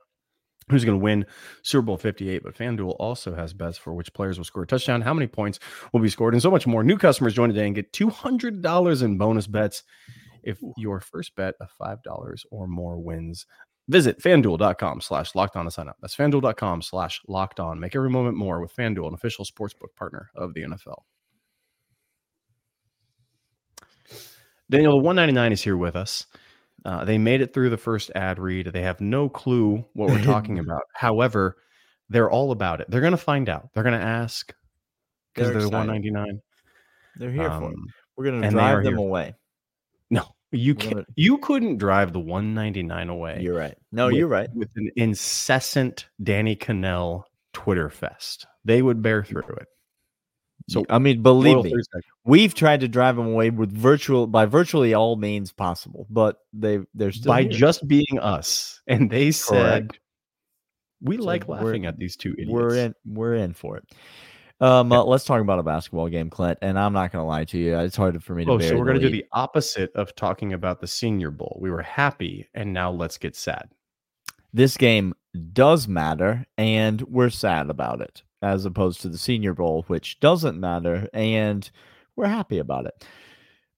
who's 0.70 0.85
going 0.85 0.98
to 0.98 1.02
win 1.02 1.26
Super 1.62 1.83
Bowl 1.83 1.96
58, 1.96 2.42
but 2.42 2.54
FanDuel 2.54 2.96
also 2.98 3.35
has 3.35 3.52
bets 3.52 3.78
for 3.78 3.94
which 3.94 4.12
players 4.12 4.38
will 4.38 4.44
score 4.44 4.62
a 4.62 4.66
touchdown, 4.66 5.00
how 5.00 5.14
many 5.14 5.26
points 5.26 5.59
will 5.92 6.00
be 6.00 6.09
scored, 6.09 6.35
and 6.35 6.42
so 6.42 6.50
much 6.50 6.66
more. 6.66 6.85
New 6.85 6.98
customers 6.98 7.35
join 7.35 7.48
today 7.48 7.66
and 7.66 7.74
get 7.74 7.92
$200 7.92 9.02
in 9.02 9.18
bonus 9.18 9.46
bets 9.46 9.83
if 10.42 10.59
your 10.76 11.00
first 11.00 11.35
bet 11.37 11.54
of 11.61 11.70
$5 11.81 11.98
or 12.50 12.66
more 12.66 12.98
wins. 12.98 13.46
Visit 13.88 14.22
fanduel.com 14.22 15.00
slash 15.00 15.35
locked 15.35 15.57
on 15.57 15.64
to 15.64 15.70
sign 15.70 15.88
up. 15.88 15.96
That's 16.00 16.14
fanduel.com 16.14 16.83
slash 16.83 17.22
locked 17.26 17.59
on. 17.59 17.81
Make 17.81 17.96
every 17.96 18.11
moment 18.11 18.37
more 18.37 18.61
with 18.61 18.74
FanDuel, 18.76 19.09
an 19.09 19.14
official 19.14 19.46
sportsbook 19.46 19.94
partner 19.96 20.31
of 20.35 20.52
the 20.54 20.62
NFL. 20.62 21.02
Daniel, 24.70 24.92
the 24.92 25.04
199 25.04 25.52
is 25.52 25.62
here 25.62 25.78
with 25.78 25.96
us. 25.96 26.26
Uh, 26.84 27.04
they 27.04 27.18
made 27.18 27.40
it 27.40 27.52
through 27.52 27.70
the 27.70 27.76
first 27.76 28.10
ad 28.14 28.38
read. 28.38 28.66
They 28.68 28.82
have 28.82 29.00
no 29.00 29.28
clue 29.28 29.84
what 29.94 30.08
we're 30.10 30.22
talking 30.22 30.58
about. 30.64 30.82
However, 30.94 31.56
they're 32.08 32.30
all 32.30 32.52
about 32.52 32.80
it. 32.80 32.90
They're 32.90 33.00
going 33.00 33.10
to 33.12 33.16
find 33.16 33.48
out. 33.48 33.68
They're 33.74 33.82
going 33.82 33.98
to 33.98 34.04
ask 34.06 34.52
because 35.34 35.50
They're 35.50 35.60
they're, 35.60 35.68
199. 35.68 36.40
They're 37.16 37.30
here 37.30 37.50
for 37.50 37.64
it. 37.64 37.74
Um, 37.74 37.86
We're 38.16 38.30
they 38.40 38.46
are 38.46 38.50
drive 38.50 38.84
them 38.84 38.98
away. 38.98 39.34
no, 40.10 40.24
you 40.52 40.74
can't. 40.74 40.94
gonna- 40.94 41.06
You 41.16 41.38
couldn't 41.38 41.78
drive 41.78 42.12
the 42.12 42.20
199 42.20 43.08
away 43.08 43.40
You're 43.42 43.56
right. 43.58 43.76
No, 43.92 44.06
with- 44.06 44.14
you're 44.16 44.28
right. 44.28 44.48
with 44.54 44.70
an 44.76 44.90
incessant 44.96 46.06
Danny 46.22 46.54
Kanell 46.56 47.24
Twitter 47.52 47.90
fest. 47.90 48.46
They 48.64 48.82
would 48.82 49.02
bear 49.02 49.24
through 49.24 49.42
it. 49.42 49.66
So, 50.68 50.85
I 50.90 50.98
mean, 50.98 51.22
believe 51.22 51.64
me, 51.64 51.70
Thursday. 51.70 52.00
we've 52.26 52.54
tried 52.54 52.81
to 52.81 52.88
drive 52.88 53.16
them 53.16 53.26
away 53.26 53.48
with 53.48 53.72
virtual 53.72 54.26
by 54.26 54.44
virtually 54.44 54.92
all 54.92 55.16
means 55.16 55.50
possible, 55.50 56.07
but 56.11 56.40
they 56.52 56.81
they're 56.94 57.11
still 57.11 57.33
by 57.33 57.42
here. 57.42 57.52
just 57.52 57.88
being 57.88 58.18
us, 58.20 58.83
and 58.87 59.11
they 59.11 59.31
said 59.31 59.88
Correct. 59.88 60.00
we 61.00 61.16
So 61.16 61.22
like 61.22 61.48
laughing 61.48 61.87
at 61.87 61.98
these 61.98 62.16
two 62.16 62.33
idiots. 62.33 62.50
We're 62.50 62.74
in. 62.76 62.94
We're 63.07 63.35
in 63.35 63.54
for 63.54 63.78
it. 63.78 63.85
Um, 64.61 64.92
uh, 64.92 65.04
let's 65.04 65.24
talk 65.24 65.40
about 65.40 65.59
a 65.59 65.62
basketball 65.62 66.09
game, 66.09 66.28
Clint. 66.28 66.59
And 66.61 66.78
I'm 66.78 66.92
not 66.92 67.12
going 67.12 67.22
to 67.22 67.26
lie 67.26 67.44
to 67.44 67.59
you; 67.59 67.78
it's 67.78 67.96
hard 67.96 68.22
for 68.22 68.35
me 68.35 68.44
to. 68.44 68.50
Oh, 68.50 68.59
so 68.59 68.76
we're 68.76 68.85
going 68.85 69.00
to 69.00 69.02
do 69.02 69.11
the 69.11 69.24
opposite 69.33 69.90
of 69.94 70.14
talking 70.16 70.52
about 70.52 70.81
the 70.81 70.87
Senior 70.87 71.31
Bowl. 71.31 71.57
We 71.61 71.70
were 71.70 71.83
happy, 71.83 72.46
and 72.52 72.74
now 72.74 72.90
let's 72.90 73.16
get 73.16 73.37
sad. 73.37 73.70
This 74.52 74.76
game 74.76 75.14
does 75.52 75.88
matter, 75.88 76.44
and 76.59 77.00
we're 77.02 77.31
sad 77.31 77.70
about 77.70 78.02
it, 78.02 78.22
as 78.42 78.64
opposed 78.64 79.01
to 79.03 79.09
the 79.09 79.18
Senior 79.18 79.55
Bowl, 79.55 79.85
which 79.88 80.20
doesn't 80.20 80.59
matter, 80.59 81.09
and 81.12 81.70
we're 82.16 82.27
happy 82.27 82.59
about 82.59 82.87
it. 82.87 83.05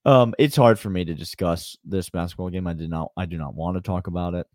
Um, 0.04 0.34
it's 0.38 0.56
hard 0.56 0.78
for 0.78 0.88
me 0.90 1.04
to 1.04 1.14
discuss 1.14 1.76
this 1.84 2.08
basketball 2.10 2.50
game. 2.50 2.66
I 2.66 2.72
did 2.72 2.90
not. 2.90 3.12
I 3.16 3.26
do 3.26 3.36
not 3.36 3.54
want 3.54 3.76
to 3.76 3.82
talk 3.82 4.06
about 4.06 4.34
it. 4.34 4.46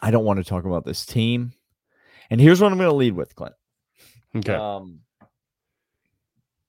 I 0.00 0.10
don't 0.10 0.24
want 0.24 0.38
to 0.38 0.44
talk 0.44 0.64
about 0.64 0.84
this 0.84 1.04
team. 1.04 1.52
And 2.30 2.40
here's 2.40 2.60
what 2.60 2.70
I'm 2.70 2.78
going 2.78 2.90
to 2.90 2.94
lead 2.94 3.14
with, 3.14 3.34
Clint. 3.34 3.54
Okay. 4.36 4.54
Um, 4.54 5.00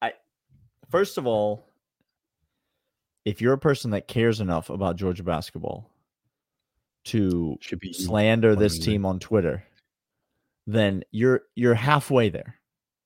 I 0.02 0.14
first 0.90 1.18
of 1.18 1.28
all, 1.28 1.66
if 3.26 3.42
you're 3.42 3.54
a 3.54 3.60
person 3.60 3.92
that 3.92 4.08
cares 4.08 4.40
enough 4.40 4.70
about 4.70 4.96
Georgia 4.96 5.24
basketball 5.24 5.92
to 7.06 7.58
be 7.80 7.94
slander 7.94 8.56
this 8.56 8.80
team 8.80 9.06
on 9.06 9.20
Twitter, 9.20 9.64
then 10.74 11.04
you're 11.12 11.42
you're 11.56 11.74
halfway 11.74 12.30
there. 12.30 12.56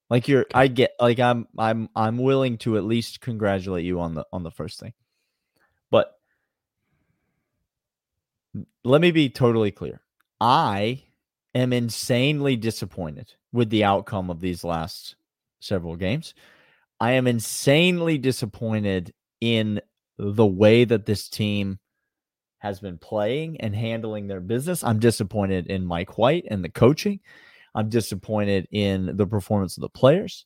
Like 0.10 0.28
you're, 0.28 0.46
I 0.54 0.68
get, 0.68 0.92
like 1.00 1.20
I'm, 1.20 1.48
I'm, 1.58 1.90
I'm 1.96 2.18
willing 2.18 2.58
to 2.60 2.78
at 2.78 2.84
least 2.84 3.22
congratulate 3.22 3.86
you 3.86 4.00
on 4.00 4.14
the 4.14 4.26
on 4.32 4.44
the 4.44 4.52
first 4.52 4.80
thing, 4.80 4.94
but 5.90 6.14
let 8.84 9.02
me 9.02 9.12
be 9.12 9.30
totally 9.30 9.72
clear. 9.72 10.02
I 10.40 11.04
am 11.56 11.74
insanely 11.74 12.58
disappointed 12.58 13.34
with 13.52 13.70
the 13.70 13.86
outcome 13.86 14.30
of 14.30 14.40
these 14.40 14.64
last 14.64 15.16
several 15.62 15.96
games. 15.96 16.34
I 17.00 17.14
am 17.14 17.26
insanely 17.26 18.18
disappointed 18.18 19.14
in 19.42 19.82
the 20.18 20.46
way 20.46 20.84
that 20.86 21.06
this 21.06 21.28
team 21.28 21.80
has 22.60 22.80
been 22.80 22.98
playing 22.98 23.60
and 23.62 23.76
handling 23.76 24.28
their 24.28 24.42
business. 24.42 24.84
I'm 24.84 25.00
disappointed 25.00 25.68
in 25.68 25.86
Mike 25.86 26.18
White 26.18 26.46
and 26.50 26.64
the 26.64 26.70
coaching. 26.70 27.20
I'm 27.76 27.90
disappointed 27.90 28.68
in 28.72 29.18
the 29.18 29.26
performance 29.28 29.78
of 29.78 29.82
the 29.82 29.90
players. 29.90 30.46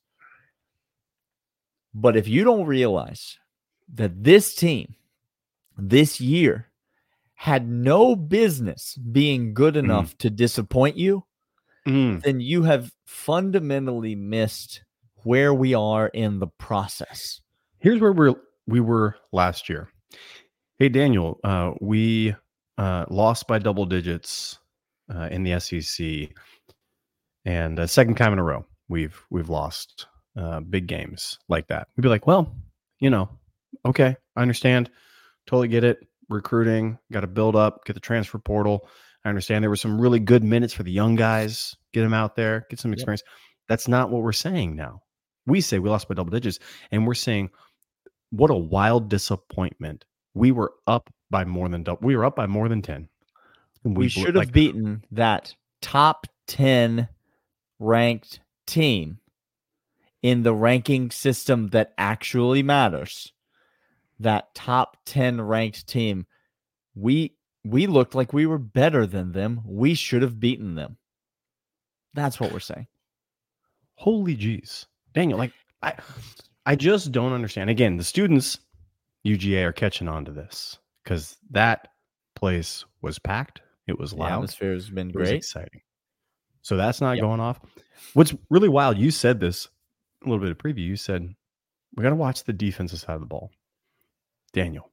But 1.94 2.16
if 2.16 2.28
you 2.28 2.44
don't 2.44 2.66
realize 2.66 3.38
that 3.94 4.22
this 4.22 4.54
team 4.54 4.94
this 5.76 6.20
year 6.20 6.66
had 7.34 7.68
no 7.68 8.16
business 8.16 8.96
being 8.96 9.54
good 9.54 9.76
enough 9.76 10.16
to 10.18 10.30
disappoint 10.30 10.96
you, 10.96 11.24
Mm. 11.86 12.22
then 12.22 12.40
you 12.40 12.64
have 12.64 12.92
fundamentally 13.06 14.14
missed 14.14 14.82
where 15.22 15.54
we 15.54 15.72
are 15.72 16.08
in 16.08 16.38
the 16.38 16.48
process. 16.58 17.40
Here's 17.78 18.00
where 18.00 18.12
we're 18.12 18.34
we 18.66 18.80
were 18.80 19.16
last 19.32 19.68
year. 19.70 19.88
Hey 20.78 20.90
Daniel, 20.90 21.40
uh, 21.44 21.72
we 21.80 22.34
uh, 22.76 23.06
lost 23.08 23.46
by 23.46 23.58
double 23.58 23.86
digits 23.86 24.58
uh, 25.12 25.28
in 25.30 25.44
the 25.44 25.58
SEC, 25.58 26.28
and 27.48 27.80
uh, 27.80 27.86
second 27.86 28.16
time 28.16 28.34
in 28.34 28.38
a 28.38 28.42
row 28.44 28.64
we've 28.88 29.24
we've 29.30 29.48
lost 29.48 30.06
uh, 30.36 30.60
big 30.60 30.86
games 30.86 31.38
like 31.48 31.66
that. 31.68 31.88
We'd 31.96 32.02
be 32.02 32.08
like, 32.08 32.26
well, 32.26 32.54
you 33.00 33.10
know, 33.10 33.28
okay, 33.86 34.16
I 34.36 34.42
understand, 34.42 34.90
totally 35.46 35.68
get 35.68 35.82
it. 35.82 35.98
Recruiting, 36.28 36.98
got 37.10 37.20
to 37.20 37.26
build 37.26 37.56
up, 37.56 37.86
get 37.86 37.94
the 37.94 38.00
transfer 38.00 38.38
portal. 38.38 38.86
I 39.24 39.30
understand 39.30 39.62
there 39.64 39.70
were 39.70 39.76
some 39.76 39.98
really 39.98 40.20
good 40.20 40.44
minutes 40.44 40.74
for 40.74 40.82
the 40.82 40.92
young 40.92 41.16
guys. 41.16 41.74
Get 41.94 42.02
them 42.02 42.12
out 42.12 42.36
there, 42.36 42.66
get 42.68 42.78
some 42.78 42.90
Yep. 42.90 42.96
experience. 42.96 43.22
That's 43.66 43.88
not 43.88 44.10
what 44.10 44.22
we're 44.22 44.32
saying 44.32 44.76
now. 44.76 45.00
We 45.46 45.62
say 45.62 45.78
we 45.78 45.88
lost 45.88 46.06
by 46.06 46.14
double 46.14 46.30
digits, 46.30 46.58
and 46.90 47.06
we're 47.06 47.14
saying 47.14 47.48
what 48.30 48.50
a 48.50 48.54
wild 48.54 49.08
disappointment. 49.08 50.04
We 50.34 50.52
were 50.52 50.74
up 50.86 51.08
by 51.30 51.46
more 51.46 51.70
than 51.70 51.82
double. 51.82 52.06
We 52.06 52.14
were 52.14 52.26
up 52.26 52.36
by 52.36 52.46
more 52.46 52.68
than 52.68 52.82
10. 52.82 53.08
And 53.84 53.96
We, 53.96 54.08
should 54.08 54.26
have 54.26 54.36
like, 54.36 54.52
beaten 54.52 55.02
that 55.12 55.54
top 55.80 56.26
10 56.46 57.08
ranked 57.78 58.40
team 58.66 59.18
in 60.22 60.42
the 60.42 60.54
ranking 60.54 61.10
system 61.10 61.68
that 61.68 61.92
actually 61.98 62.62
matters. 62.62 63.32
That 64.20 64.52
top 64.54 64.96
10 65.06 65.40
ranked 65.40 65.86
team. 65.86 66.26
We 66.94 67.34
we 67.64 67.86
looked 67.86 68.14
like 68.14 68.32
we 68.32 68.46
were 68.46 68.58
better 68.58 69.06
than 69.06 69.32
them. 69.32 69.60
We 69.64 69.94
should 69.94 70.22
have 70.22 70.40
beaten 70.40 70.74
them. 70.74 70.96
That's 72.14 72.40
what 72.40 72.52
we're 72.52 72.60
saying. 72.60 72.86
holy 73.94 74.36
jeez. 74.36 74.86
Daniel, 75.14 75.38
like 75.38 75.52
I 75.82 75.94
I 76.66 76.74
just 76.76 77.12
don't 77.12 77.32
understand. 77.32 77.70
Again, 77.70 77.96
the 77.96 78.04
students 78.04 78.58
UGA 79.24 79.64
are 79.64 79.72
catching 79.72 80.08
on 80.08 80.24
to 80.24 80.32
this 80.32 80.78
because 81.04 81.36
that 81.50 81.88
place 82.34 82.84
was 83.02 83.18
packed. 83.18 83.60
It 83.86 83.98
was 83.98 84.10
The 84.10 84.16
loud. 84.16 84.32
atmosphere 84.34 84.72
has 84.74 84.90
been 84.90 85.10
It 85.10 85.14
great. 85.14 85.34
exciting. 85.36 85.80
So 86.68 86.76
that's 86.76 87.00
not 87.00 87.16
Yep. 87.16 87.22
going 87.22 87.40
off. 87.40 87.60
What's 88.12 88.34
really 88.50 88.68
wild, 88.68 88.98
you 88.98 89.10
said 89.10 89.40
this 89.40 89.68
a 90.22 90.28
little 90.28 90.44
bit 90.44 90.50
of 90.50 90.58
preview. 90.58 90.84
You 90.84 90.96
said 90.96 91.34
we 91.96 92.02
got 92.02 92.10
to 92.10 92.14
watch 92.14 92.44
the 92.44 92.52
defensive 92.52 93.00
side 93.00 93.14
of 93.14 93.20
the 93.20 93.26
ball. 93.26 93.50
Daniel, 94.52 94.92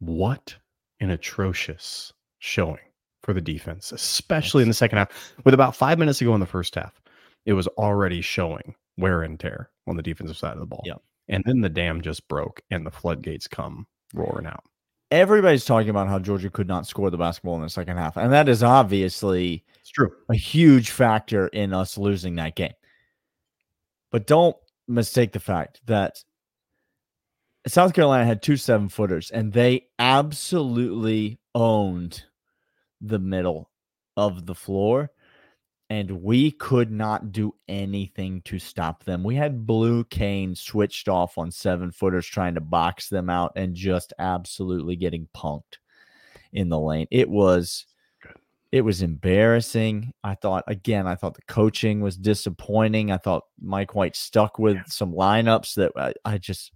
what 0.00 0.54
an 1.00 1.08
atrocious 1.08 2.12
showing 2.40 2.84
for 3.22 3.32
the 3.32 3.40
defense, 3.40 3.90
especially 3.90 4.60
in 4.60 4.68
the 4.68 4.74
second 4.74 4.98
half. 4.98 5.32
With 5.46 5.54
about 5.54 5.74
five 5.74 5.98
minutes 5.98 6.18
to 6.18 6.26
go 6.26 6.34
in 6.34 6.40
the 6.40 6.46
first 6.46 6.74
half, 6.74 7.00
it 7.46 7.54
was 7.54 7.68
already 7.68 8.20
showing 8.20 8.74
wear 8.98 9.22
and 9.22 9.40
tear 9.40 9.70
on 9.86 9.96
the 9.96 10.02
defensive 10.02 10.36
side 10.36 10.52
of 10.52 10.60
the 10.60 10.66
ball. 10.66 10.82
Yeah. 10.84 10.96
And 11.28 11.42
then 11.46 11.62
the 11.62 11.70
dam 11.70 12.02
just 12.02 12.28
broke 12.28 12.60
and 12.70 12.84
the 12.84 12.90
floodgates 12.90 13.48
come 13.48 13.86
roaring 14.12 14.44
out. 14.46 14.64
Everybody's 15.12 15.66
talking 15.66 15.90
about 15.90 16.08
how 16.08 16.18
Georgia 16.18 16.48
could 16.48 16.66
not 16.66 16.86
score 16.86 17.10
the 17.10 17.18
basketball 17.18 17.56
in 17.56 17.60
the 17.60 17.68
second 17.68 17.98
half. 17.98 18.16
And 18.16 18.32
that 18.32 18.48
is 18.48 18.62
obviously 18.62 19.62
It's 19.78 19.90
true. 19.90 20.10
a 20.30 20.34
huge 20.34 20.90
factor 20.90 21.48
in 21.48 21.74
us 21.74 21.98
losing 21.98 22.34
that 22.36 22.56
game. 22.56 22.72
But 24.10 24.26
don't 24.26 24.56
mistake 24.88 25.32
the 25.32 25.38
fact 25.38 25.82
that 25.84 26.24
South 27.66 27.92
Carolina 27.92 28.24
had 28.24 28.42
two 28.42 28.56
seven 28.56 28.88
footers 28.88 29.30
and 29.30 29.52
they 29.52 29.86
absolutely 29.98 31.38
owned 31.54 32.22
the 33.02 33.18
middle 33.18 33.70
of 34.16 34.46
the 34.46 34.54
floor. 34.54 35.10
And 35.92 36.22
we 36.22 36.50
could 36.52 36.90
not 36.90 37.32
do 37.32 37.54
anything 37.68 38.40
to 38.46 38.58
stop 38.58 39.04
them. 39.04 39.22
We 39.22 39.34
had 39.34 39.66
Blue 39.66 40.04
Cain 40.04 40.54
switched 40.54 41.06
off 41.06 41.36
on 41.36 41.50
seven 41.50 41.90
footers 41.92 42.26
trying 42.26 42.54
to 42.54 42.62
box 42.62 43.10
them 43.10 43.28
out 43.28 43.52
and 43.56 43.74
just 43.74 44.14
absolutely 44.18 44.96
getting 44.96 45.28
punked 45.36 45.76
in 46.54 46.70
the 46.70 46.80
lane. 46.80 47.08
It 47.10 47.28
was 47.28 47.84
it 48.70 48.80
was 48.80 49.02
embarrassing. 49.02 50.14
I 50.24 50.34
thought 50.34 50.64
again, 50.66 51.06
I 51.06 51.14
thought 51.14 51.34
the 51.34 51.42
coaching 51.42 52.00
was 52.00 52.16
disappointing. 52.16 53.10
I 53.12 53.18
thought 53.18 53.44
Mike 53.60 53.94
White 53.94 54.16
stuck 54.16 54.58
with 54.58 54.76
Yeah. 54.76 54.84
some 54.86 55.12
lineups 55.12 55.74
that 55.74 55.92
I, 55.94 56.14
I 56.24 56.38
just 56.38 56.72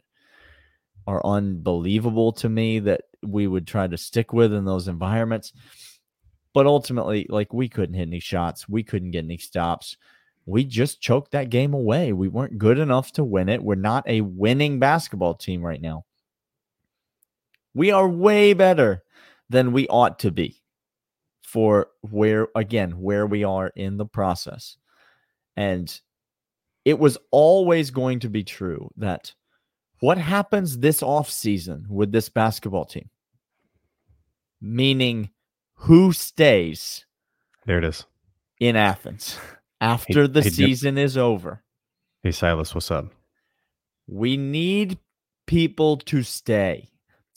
are 1.06 1.24
unbelievable 1.24 2.32
to 2.32 2.50
me 2.50 2.80
that 2.80 3.00
we 3.22 3.46
would 3.46 3.66
try 3.66 3.86
to 3.86 3.96
stick 3.96 4.34
with 4.34 4.52
in 4.52 4.66
those 4.66 4.88
environments. 4.88 5.54
But 6.56 6.64
ultimately, 6.64 7.26
like 7.28 7.52
we 7.52 7.68
couldn't 7.68 7.96
hit 7.96 8.08
any 8.08 8.18
shots, 8.18 8.66
we 8.66 8.82
couldn't 8.82 9.10
get 9.10 9.26
any 9.26 9.36
stops. 9.36 9.98
We 10.46 10.64
just 10.64 11.02
choked 11.02 11.32
that 11.32 11.50
game 11.50 11.74
away. 11.74 12.14
We 12.14 12.28
weren't 12.28 12.56
good 12.56 12.78
enough 12.78 13.12
to 13.12 13.24
win 13.24 13.50
it. 13.50 13.62
We're 13.62 13.74
not 13.74 14.08
a 14.08 14.22
winning 14.22 14.78
basketball 14.78 15.34
team 15.34 15.62
right 15.62 15.82
now. 15.82 16.06
We 17.74 17.90
are 17.90 18.08
way 18.08 18.54
better 18.54 19.02
than 19.50 19.72
we 19.74 19.86
ought 19.88 20.18
to 20.20 20.30
be 20.30 20.62
for 21.42 21.88
where 22.00 22.48
again 22.56 23.02
where 23.02 23.26
we 23.26 23.44
are 23.44 23.70
in 23.76 23.98
the 23.98 24.06
process 24.06 24.78
and 25.58 26.00
it 26.86 26.98
was 26.98 27.18
always 27.32 27.90
going 27.90 28.20
to 28.20 28.30
be 28.30 28.42
true 28.42 28.90
that 28.96 29.34
what 30.00 30.16
happens 30.16 30.78
this 30.78 31.02
off 31.02 31.28
season 31.28 31.84
with 31.90 32.12
this 32.12 32.30
basketball 32.30 32.86
team 32.86 33.10
meaning 34.62 35.28
who 35.76 36.12
stays 36.12 37.04
There 37.66 37.78
it 37.78 37.84
is. 37.84 38.04
in 38.60 38.76
athens 38.76 39.38
after 39.80 40.26
the 40.26 40.42
hey, 40.42 40.50
Jim. 40.50 40.66
season 40.68 40.98
is 40.98 41.16
over 41.16 41.62
Hey, 42.22 42.32
Silas, 42.32 42.74
what's 42.74 42.90
up? 42.90 43.06
we 44.06 44.36
need 44.36 44.98
people 45.46 45.96
to 45.98 46.22
stay 46.22 46.88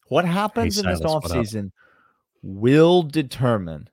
what 0.08 0.26
happens 0.26 0.78
in 0.80 0.86
this 0.88 1.00
Silas, 1.00 1.14
what 1.24 1.32
up? 1.32 1.38
offseason 1.38 1.72
will 2.42 3.04
determine 3.04 3.90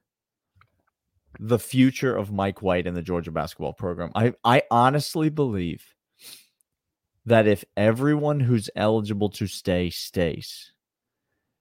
the 1.38 1.58
future 1.58 2.16
of 2.16 2.32
Mike 2.32 2.62
White 2.62 2.86
and 2.86 2.96
the 2.96 3.02
Georgia 3.02 3.30
basketball 3.30 3.74
program. 3.74 4.10
I, 4.14 4.32
I 4.42 4.62
honestly 4.70 5.28
believe 5.28 5.84
that 7.26 7.46
if 7.46 7.62
everyone 7.76 8.40
who's 8.40 8.70
eligible 8.74 9.28
to 9.30 9.46
stay 9.46 9.90
stays, 9.90 10.72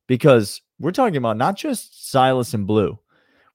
because 0.08 0.62
we're 0.80 0.92
talking 0.92 1.18
about 1.18 1.38
not 1.38 1.56
just 1.56 2.10
Silas 2.10 2.54
and 2.54 2.68
Blue, 2.68 3.00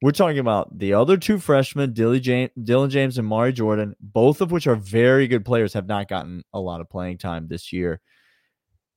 we're 0.02 0.12
talking 0.12 0.38
about 0.38 0.78
the 0.78 0.94
other 0.94 1.16
two 1.16 1.38
freshmen, 1.38 1.94
James, 1.94 2.50
Dylan 2.58 2.88
James 2.88 3.18
and 3.18 3.26
Mari 3.26 3.52
Jordan, 3.52 3.94
both 4.00 4.40
of 4.40 4.50
which 4.50 4.66
are 4.66 4.76
very 4.76 5.28
good 5.28 5.44
players, 5.44 5.74
have 5.74 5.86
not 5.86 6.08
gotten 6.08 6.42
a 6.54 6.60
lot 6.60 6.80
of 6.80 6.88
playing 6.88 7.18
time 7.18 7.48
this 7.48 7.72
year. 7.72 8.00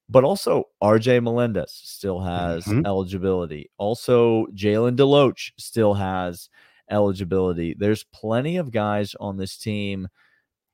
But 0.10 0.24
also, 0.24 0.66
RJ 0.82 1.22
Melendez 1.22 1.72
still 1.74 2.22
has 2.22 2.66
Mhm. 2.66 2.86
eligibility. 2.86 3.70
Also, 3.78 4.46
Jalen 4.48 4.96
Deloach 4.96 5.52
still 5.58 5.96
has 5.96 6.50
eligibility. 6.90 7.74
There's 7.74 8.04
plenty 8.04 8.58
of 8.58 8.72
guys 8.72 9.16
on 9.20 9.38
this 9.38 9.58
team. 9.58 10.08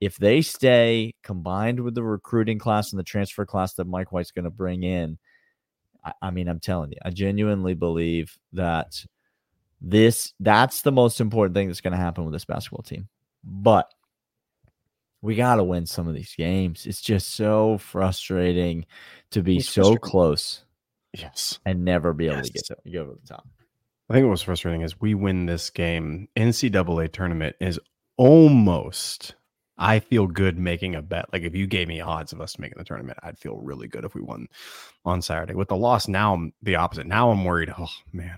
If 0.02 0.18
they 0.18 0.42
stay 0.42 1.14
combined 1.24 1.80
with 1.82 1.96
the 1.96 2.04
recruiting 2.04 2.58
class 2.60 2.92
and 2.92 3.00
the 3.00 3.04
transfer 3.04 3.46
class 3.46 3.74
that 3.76 3.86
Mike 3.86 4.12
White's 4.12 4.32
going 4.32 4.46
to 4.46 4.52
bring 4.52 4.84
in, 4.84 5.18
I, 6.04 6.14
I 6.22 6.32
mean, 6.32 6.48
I'm 6.48 6.60
telling 6.60 6.92
you, 6.92 6.98
I 7.04 7.10
genuinely 7.10 7.74
believe 7.74 8.38
that 8.54 9.06
this 9.82 10.34
that's 10.40 10.82
the 10.82 10.92
most 10.92 11.22
important 11.22 11.56
thing 11.56 11.68
that's 11.68 11.82
going 11.82 11.94
to 11.94 11.98
happen 11.98 12.26
with 12.26 12.34
this 12.34 12.46
basketball 12.46 12.84
team. 12.84 13.08
But 13.44 13.90
we 15.22 15.36
got 15.36 15.56
to 15.56 15.64
win 15.64 15.86
some 15.86 16.08
of 16.08 16.14
these 16.14 16.34
games. 16.36 16.86
It's 16.86 17.02
just 17.02 17.36
so 17.36 17.78
frustrating 17.78 18.86
to 19.32 19.42
be 19.42 19.58
It's 19.58 19.70
so 19.70 19.96
close 19.96 20.64
Yes. 21.14 21.60
and 21.66 21.84
never 21.84 22.14
be 22.14 22.28
able 22.28 22.42
to 22.42 22.52
get 22.52 22.66
to, 22.66 22.78
go 22.92 23.06
to 23.06 23.20
the 23.22 23.28
top. 23.28 23.48
I 24.10 24.14
think 24.14 24.26
what 24.26 24.32
was 24.32 24.42
frustrating 24.42 24.82
is 24.82 25.00
we 25.00 25.14
win 25.14 25.46
this 25.46 25.70
game. 25.70 26.30
NCAA 26.36 27.12
tournament 27.12 27.56
is 27.60 27.80
almost. 28.18 29.36
I 29.80 30.00
feel 30.00 30.28
good 30.28 30.60
making 30.60 30.96
a 30.96 31.02
bet. 31.02 31.26
Like 31.32 31.44
if 31.44 31.56
you 31.56 31.66
gave 31.66 31.88
me 31.88 32.02
odds 32.02 32.34
of 32.34 32.42
us 32.42 32.60
making 32.60 32.78
the 32.78 32.84
tournament, 32.84 33.18
I'd 33.24 33.40
feel 33.40 33.58
really 33.58 33.88
good 33.88 34.04
if 34.06 34.14
we 34.14 34.22
won 34.22 34.48
on 35.06 35.22
Saturday. 35.22 35.54
With 35.56 35.70
the 35.70 35.78
loss, 35.78 36.08
now 36.08 36.34
I'm 36.34 36.54
the 36.62 36.76
opposite. 36.76 37.08
Now 37.08 37.32
I'm 37.32 37.46
worried. 37.46 37.74
Oh 37.78 37.88
man, 38.14 38.38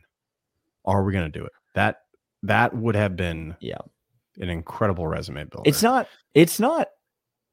are 0.86 1.04
we 1.04 1.12
going 1.14 1.30
to 1.30 1.40
do 1.40 1.44
it? 1.46 1.52
That 1.74 2.04
that 2.44 2.76
would 2.76 2.96
have 2.96 3.16
been 3.16 3.56
Yeah. 3.60 3.80
an 4.40 4.50
incredible 4.50 5.08
resume 5.08 5.44
builder. 5.46 5.68
It's 5.70 5.84
not. 5.84 6.08
It's 6.34 6.60
not. 6.60 6.88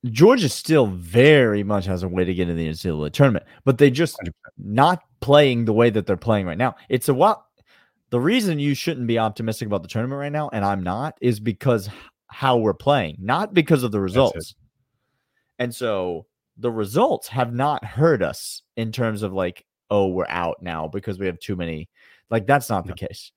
Georgia 0.05 0.48
still 0.48 0.87
very 0.87 1.64
much 1.64 1.85
has 1.87 2.03
a 2.05 2.09
way 2.09 2.24
to 2.24 2.33
get 2.33 2.48
in 2.48 2.57
the 2.57 2.68
NCAA 2.68 3.12
tournament, 3.12 3.44
but 3.64 3.79
they 3.79 3.90
just 3.90 4.16
100%. 4.22 4.31
not 4.59 5.03
playing 5.20 5.64
the 5.64 5.72
way 5.72 5.90
that 5.90 6.07
they're 6.07 6.16
playing 6.16 6.46
right 6.46 6.57
now. 6.57 6.77
It's 6.88 7.09
a 7.09 7.14
what 7.14 7.42
the 8.11 8.20
reason 8.20 8.59
you 8.59 8.74
shouldn't 8.74 9.07
be 9.07 9.18
optimistic 9.18 9.66
about 9.66 9.83
the 9.83 9.88
tournament 9.88 10.20
right 10.20 10.33
now, 10.33 10.51
and 10.53 10.64
I'm 10.64 10.83
not, 10.83 11.18
is 11.20 11.40
because 11.40 11.90
how 12.28 12.56
we're 12.56 12.74
playing, 12.74 13.16
not 13.20 13.54
because 13.54 13.82
of 13.82 13.92
the 13.92 14.00
results. 14.00 14.54
And 15.58 15.74
so 15.74 16.26
the 16.56 16.70
results 16.70 17.28
have 17.28 17.52
not 17.52 17.84
hurt 17.84 18.22
us 18.22 18.62
in 18.76 18.92
terms 18.92 19.22
of 19.22 19.32
like, 19.32 19.64
oh, 19.90 20.08
we're 20.08 20.28
out 20.28 20.62
now 20.62 20.86
because 20.88 21.18
we 21.18 21.26
have 21.26 21.38
too 21.38 21.56
many. 21.56 21.88
Like 22.30 22.46
that's 22.46 22.68
not 22.68 22.86
the 22.86 22.92
case. 22.94 23.32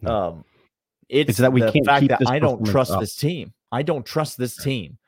No. 0.00 0.10
Um, 0.10 0.44
it's, 1.08 1.38
that 1.38 1.52
we 1.52 1.60
the 1.60 1.70
can't 1.70 1.84
fact 1.84 2.00
keep 2.00 2.08
that 2.10 2.20
this 2.20 2.28
I 2.28 2.38
don't 2.38 2.64
trust 2.64 2.90
up. 2.90 3.00
this 3.00 3.14
team. 3.14 3.52
I 3.70 3.82
don't 3.82 4.06
trust 4.06 4.38
this 4.38 4.56
team 4.56 4.98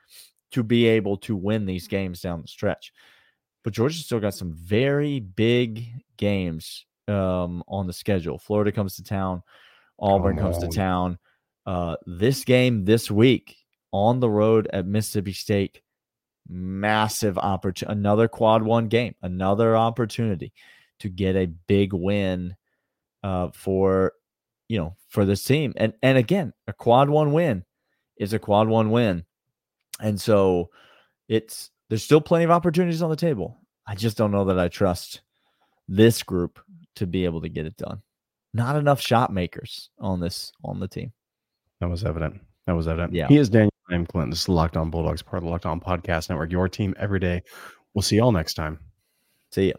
to 0.53 0.63
be 0.63 0.87
able 0.87 1.17
to 1.19 1.35
win 1.35 1.67
these 1.67 1.89
games 1.89 2.21
down 2.21 2.43
the 2.43 2.49
stretch. 2.49 2.93
But 3.65 3.73
Georgia's 3.73 4.05
still 4.05 4.21
got 4.21 4.35
some 4.35 4.53
very 4.53 5.21
big 5.21 5.87
games 6.17 6.85
um, 7.09 7.65
on 7.67 7.87
the 7.87 7.93
schedule. 7.93 8.39
Florida 8.39 8.71
comes 8.71 8.97
to 8.97 9.03
town, 9.03 9.43
Auburn 9.99 10.37
Come 10.37 10.53
comes 10.53 10.59
to 10.59 10.69
town. 10.69 11.19
Uh, 11.67 11.97
this 12.07 12.45
game 12.45 12.85
this 12.85 13.11
week 13.11 13.57
on 13.93 14.21
the 14.21 14.31
road 14.31 14.69
at 14.73 14.87
Mississippi 14.87 15.33
State, 15.33 15.81
massive 16.49 17.37
opportunity, 17.39 17.99
another 17.99 18.29
quad 18.29 18.63
one 18.63 18.87
game, 18.89 19.15
another 19.23 19.77
opportunity 19.77 20.53
to 21.01 21.09
get 21.09 21.35
a 21.35 21.47
big 21.47 21.93
win 21.93 22.55
uh, 23.23 23.51
for 23.53 24.13
you 24.69 24.79
know 24.79 24.97
for 25.09 25.25
this 25.25 25.43
team. 25.43 25.73
And 25.77 25.93
and 26.03 26.17
again, 26.17 26.53
a 26.69 26.73
quad 26.73 27.11
one 27.11 27.33
win 27.33 27.65
is 28.17 28.33
a 28.33 28.39
quad 28.39 28.69
one 28.69 28.91
win, 28.91 29.25
and 30.01 30.21
so 30.21 30.71
it's 31.29 31.71
there's 31.89 32.05
still 32.05 32.21
plenty 32.21 32.45
of 32.45 32.51
opportunities 32.51 33.03
on 33.03 33.11
the 33.11 33.17
table. 33.17 33.59
I 33.87 33.95
just 33.95 34.17
don't 34.17 34.33
know 34.33 34.45
that 34.47 34.59
I 34.59 34.69
trust 34.69 35.23
this 35.89 36.23
group 36.23 36.61
to 36.97 37.07
be 37.07 37.25
able 37.25 37.41
to 37.43 37.49
get 37.49 37.67
it 37.67 37.77
done. 37.77 38.03
Not 38.55 38.77
enough 38.77 39.01
shot 39.01 39.33
makers 39.33 39.91
on 39.99 40.21
this 40.21 40.53
on 40.65 40.81
the 40.81 40.89
team. 40.89 41.13
That 41.81 41.89
was 41.89 42.05
evident. 42.05 42.41
That 42.67 42.73
was 42.73 42.89
evident. 42.89 43.13
Yeah. 43.13 43.29
He 43.29 43.37
is 43.37 43.49
Daniel. 43.49 43.71
I'm 43.91 44.07
Clint. 44.07 44.31
This 44.31 44.43
is 44.43 44.49
Locked 44.49 44.77
On 44.77 44.91
Bulldogs, 44.91 45.23
part 45.23 45.39
of 45.39 45.45
the 45.45 45.51
Locked 45.51 45.67
On 45.67 45.81
Podcast 45.81 46.29
Network. 46.29 46.51
Your 46.51 46.69
team 46.69 46.95
every 46.99 47.21
day. 47.21 47.43
We'll 47.95 48.03
see 48.03 48.17
y'all 48.17 48.33
next 48.33 48.55
time. 48.55 48.81
See 49.53 49.69
ya. 49.69 49.75